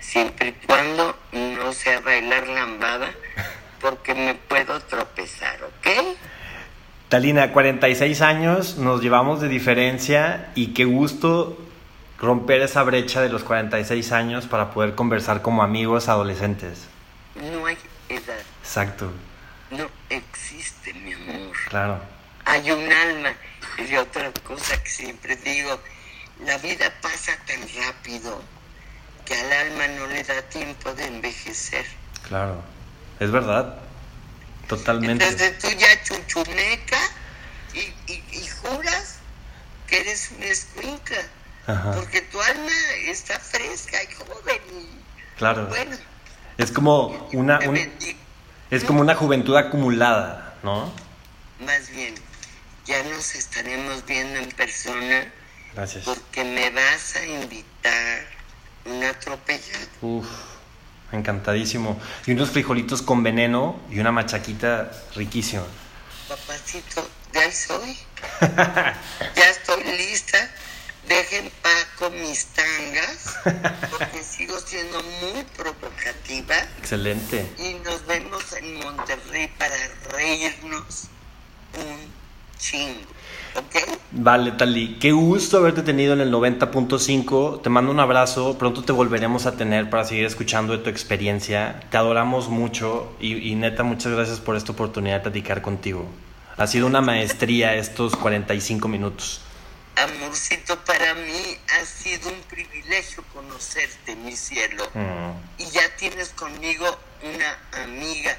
Siempre 0.00 0.48
y 0.50 0.66
cuando 0.66 1.18
no 1.32 1.72
sea 1.72 2.00
bailar 2.00 2.46
lambada, 2.48 3.10
porque 3.80 4.14
me 4.14 4.34
puedo 4.34 4.78
tropezar, 4.80 5.58
¿ok? 5.64 5.88
Talina, 7.14 7.52
46 7.52 8.22
años, 8.22 8.76
nos 8.76 9.00
llevamos 9.00 9.40
de 9.40 9.46
diferencia 9.46 10.50
y 10.56 10.74
qué 10.74 10.84
gusto 10.84 11.56
romper 12.18 12.60
esa 12.62 12.82
brecha 12.82 13.22
de 13.22 13.28
los 13.28 13.44
46 13.44 14.10
años 14.10 14.46
para 14.46 14.72
poder 14.72 14.96
conversar 14.96 15.40
como 15.40 15.62
amigos 15.62 16.08
adolescentes. 16.08 16.88
No 17.36 17.66
hay 17.66 17.76
edad, 18.08 18.34
Exacto, 18.60 19.12
no 19.70 19.86
existe, 20.10 20.92
mi 20.92 21.12
amor. 21.12 21.56
claro. 21.68 22.00
hay 22.46 22.68
un 22.72 22.92
alma. 22.92 23.32
Y 23.88 23.94
otra 23.94 24.32
cosa 24.44 24.82
que 24.82 24.90
siempre 24.90 25.36
digo, 25.36 25.78
la 26.44 26.58
vida 26.58 26.92
pasa 27.00 27.30
tan 27.46 27.60
rápido 27.80 28.42
que 29.24 29.36
al 29.36 29.52
alma 29.52 29.86
no 30.00 30.08
le 30.08 30.24
da 30.24 30.42
tiempo 30.42 30.92
de 30.94 31.06
envejecer. 31.06 31.86
Claro, 32.26 32.60
es 33.20 33.30
verdad, 33.30 33.83
totalmente. 34.68 35.24
Entonces 35.24 35.58
tú 35.58 35.68
ya 35.78 36.02
chuchumeca 36.02 36.98
y, 37.74 37.78
y- 38.12 38.24
y 38.32 38.46
juras 38.62 39.16
que 39.86 40.00
eres 40.00 40.30
una 40.36 40.46
escuinca, 40.46 41.16
porque 41.94 42.20
tu 42.22 42.40
alma 42.40 42.70
está 43.06 43.38
fresca 43.38 44.02
y 44.02 44.14
joven. 44.14 44.60
y 44.70 45.36
claro. 45.38 45.66
bueno, 45.66 45.96
Es 46.58 46.70
como 46.72 47.28
una, 47.32 47.58
un- 47.60 47.76
es 48.70 48.84
como 48.84 49.00
una 49.00 49.14
juventud 49.14 49.56
acumulada, 49.56 50.54
¿no? 50.62 50.92
Más 51.60 51.88
bien, 51.90 52.14
ya 52.86 53.02
nos 53.04 53.34
estaremos 53.34 54.04
viendo 54.06 54.38
en 54.40 54.48
persona 54.50 55.32
Gracias. 55.74 56.04
porque 56.04 56.44
me 56.44 56.70
vas 56.70 57.16
a 57.16 57.26
invitar 57.26 58.26
una 58.84 59.10
atropellada. 59.10 59.86
Uf, 60.02 60.26
encantadísimo. 61.12 62.00
Y 62.26 62.32
unos 62.32 62.50
frijolitos 62.50 63.02
con 63.02 63.22
veneno 63.22 63.80
y 63.90 63.98
una 63.98 64.12
machaquita 64.12 64.90
riquísima. 65.14 65.64
Papacito, 66.28 67.08
ya 67.32 67.50
soy. 67.52 67.96
ya 69.36 69.50
estoy 69.50 69.84
lista. 69.84 70.50
Dejen 71.08 71.52
Paco 71.62 72.10
mis 72.10 72.46
tangas, 72.46 73.36
porque 73.90 74.22
sigo 74.22 74.58
siendo 74.58 75.02
muy 75.02 75.44
provocativa. 75.54 76.56
Excelente. 76.78 77.46
Y 77.58 77.74
nos 77.84 78.06
vemos 78.06 78.52
en 78.54 78.78
Monterrey 78.78 79.48
para 79.58 79.76
reírnos 80.12 81.08
un 81.74 82.10
chingo. 82.58 83.00
¿Ok? 83.56 83.76
Vale, 84.12 84.52
Tali, 84.52 84.96
qué 85.00 85.12
gusto 85.12 85.58
haberte 85.58 85.82
tenido 85.82 86.12
en 86.12 86.20
el 86.20 86.32
90.5. 86.32 87.62
Te 87.62 87.68
mando 87.70 87.90
un 87.90 88.00
abrazo. 88.00 88.56
Pronto 88.58 88.82
te 88.82 88.92
volveremos 88.92 89.46
a 89.46 89.56
tener 89.56 89.90
para 89.90 90.04
seguir 90.04 90.24
escuchando 90.24 90.76
de 90.76 90.82
tu 90.84 90.90
experiencia. 90.90 91.80
Te 91.90 91.96
adoramos 91.96 92.48
mucho 92.48 93.12
y, 93.20 93.36
y 93.50 93.54
neta, 93.56 93.82
muchas 93.82 94.12
gracias 94.12 94.40
por 94.40 94.56
esta 94.56 94.72
oportunidad 94.72 95.16
de 95.16 95.20
platicar 95.22 95.62
contigo. 95.62 96.06
Ha 96.56 96.66
sido 96.68 96.86
una 96.86 97.00
maestría 97.00 97.74
estos 97.74 98.14
45 98.14 98.86
minutos. 98.86 99.40
Amorcito, 99.96 100.76
para 100.84 101.14
mí 101.14 101.56
ha 101.80 101.84
sido 101.84 102.28
un 102.28 102.40
privilegio 102.50 103.22
conocerte, 103.32 104.16
mi 104.16 104.36
cielo. 104.36 104.84
Mm, 104.94 105.60
Y 105.62 105.66
ya 105.70 105.82
tienes 105.96 106.30
conmigo 106.30 106.84
una 107.22 107.82
amiga. 107.84 108.36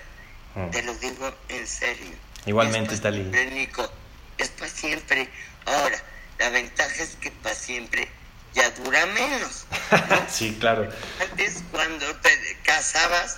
Mm. 0.56 0.70
Te 0.70 0.84
lo 0.84 0.94
digo 0.96 1.32
en 1.50 1.68
serio. 1.68 2.12
Igualmente, 2.46 2.98
Tali. 2.98 3.24
Es 4.38 4.50
para 4.50 4.70
siempre. 4.70 5.30
Ahora, 5.66 5.98
la 6.40 6.50
ventaja 6.50 7.04
es 7.04 7.16
que 7.16 7.32
para 7.32 7.56
siempre 7.56 8.08
ya 8.54 8.70
dura 8.72 9.06
menos. 9.08 9.66
sí, 10.30 10.58
claro. 10.60 10.90
Antes, 11.22 11.64
cuando 11.72 12.16
te 12.18 12.58
casabas, 12.64 13.38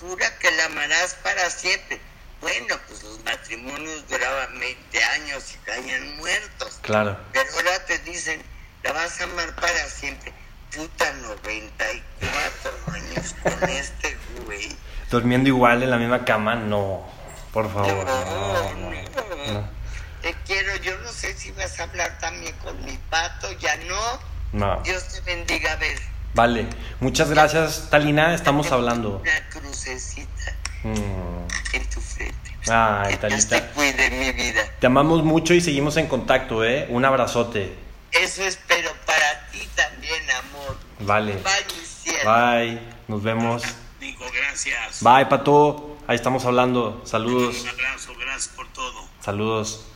jura 0.00 0.38
que 0.38 0.50
la 0.52 0.66
amarás 0.66 1.14
para 1.22 1.48
siempre. 1.50 2.00
Bueno, 2.40 2.76
pues 2.88 3.02
los 3.04 3.22
matrimonios 3.24 4.08
duraban 4.08 4.58
20 4.58 5.04
años 5.04 5.54
y 5.54 5.58
caían 5.64 6.16
muertos. 6.16 6.78
Claro. 6.82 7.16
Pero 7.32 7.48
ahora 7.54 7.84
te 7.86 7.98
dicen, 8.00 8.42
la 8.82 8.92
vas 8.92 9.20
a 9.20 9.24
amar 9.24 9.54
para 9.56 9.88
siempre. 9.88 10.32
Puta 10.74 11.12
94 11.12 12.72
años 12.94 13.34
con 13.42 13.68
este 13.68 14.16
güey. 14.44 14.76
Durmiendo 15.10 15.48
igual 15.48 15.82
en 15.82 15.90
la 15.90 15.98
misma 15.98 16.24
cama, 16.24 16.56
no. 16.56 17.06
Por 17.52 17.72
favor. 17.72 18.06
no, 18.06 18.74
no, 18.74 19.52
no. 19.52 19.81
Te 20.22 20.34
quiero, 20.46 20.76
yo 20.76 20.96
no 20.98 21.08
sé 21.10 21.34
si 21.36 21.50
vas 21.52 21.78
a 21.80 21.84
hablar 21.84 22.18
también 22.20 22.54
con 22.64 22.82
mi 22.84 22.96
pato, 23.10 23.50
ya 23.58 23.76
no. 23.88 24.18
No. 24.52 24.80
Dios 24.82 25.08
te 25.08 25.20
bendiga, 25.22 25.72
a 25.72 25.76
ver. 25.76 25.98
Vale. 26.34 26.66
Muchas 27.00 27.28
gracias, 27.30 27.88
Talina. 27.90 28.34
Estamos 28.34 28.70
hablando. 28.72 29.18
Una 29.18 29.48
crucecita 29.50 30.56
Mm. 30.84 31.46
en 31.74 31.90
tu 31.90 32.00
frente. 32.00 32.56
Ay, 32.68 33.16
que 33.16 33.26
Dios 33.28 33.48
te 33.48 33.56
Talita. 33.58 33.74
cuide 33.74 34.10
mi 34.10 34.32
vida. 34.32 34.62
Te 34.80 34.86
amamos 34.86 35.22
mucho 35.24 35.54
y 35.54 35.60
seguimos 35.60 35.96
en 35.96 36.06
contacto, 36.06 36.64
¿eh? 36.64 36.86
Un 36.88 37.04
abrazote. 37.04 37.76
Eso 38.12 38.42
espero 38.44 38.90
para 39.06 39.46
ti 39.50 39.68
también, 39.74 40.22
amor. 40.30 40.76
Vale. 41.00 41.34
Bye. 41.34 42.24
Bye. 42.24 42.80
Nos 43.08 43.22
vemos. 43.22 43.62
Digo, 44.00 44.24
gracias. 44.32 45.02
Bye, 45.02 45.26
Pato. 45.26 45.96
Ahí 46.06 46.16
estamos 46.16 46.44
hablando. 46.44 47.02
Saludos. 47.04 47.60
Un 47.62 47.68
abrazo, 47.68 48.12
gracias 48.18 48.48
por 48.48 48.66
todo. 48.72 49.08
Saludos. 49.20 49.86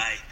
Bye. 0.00 0.29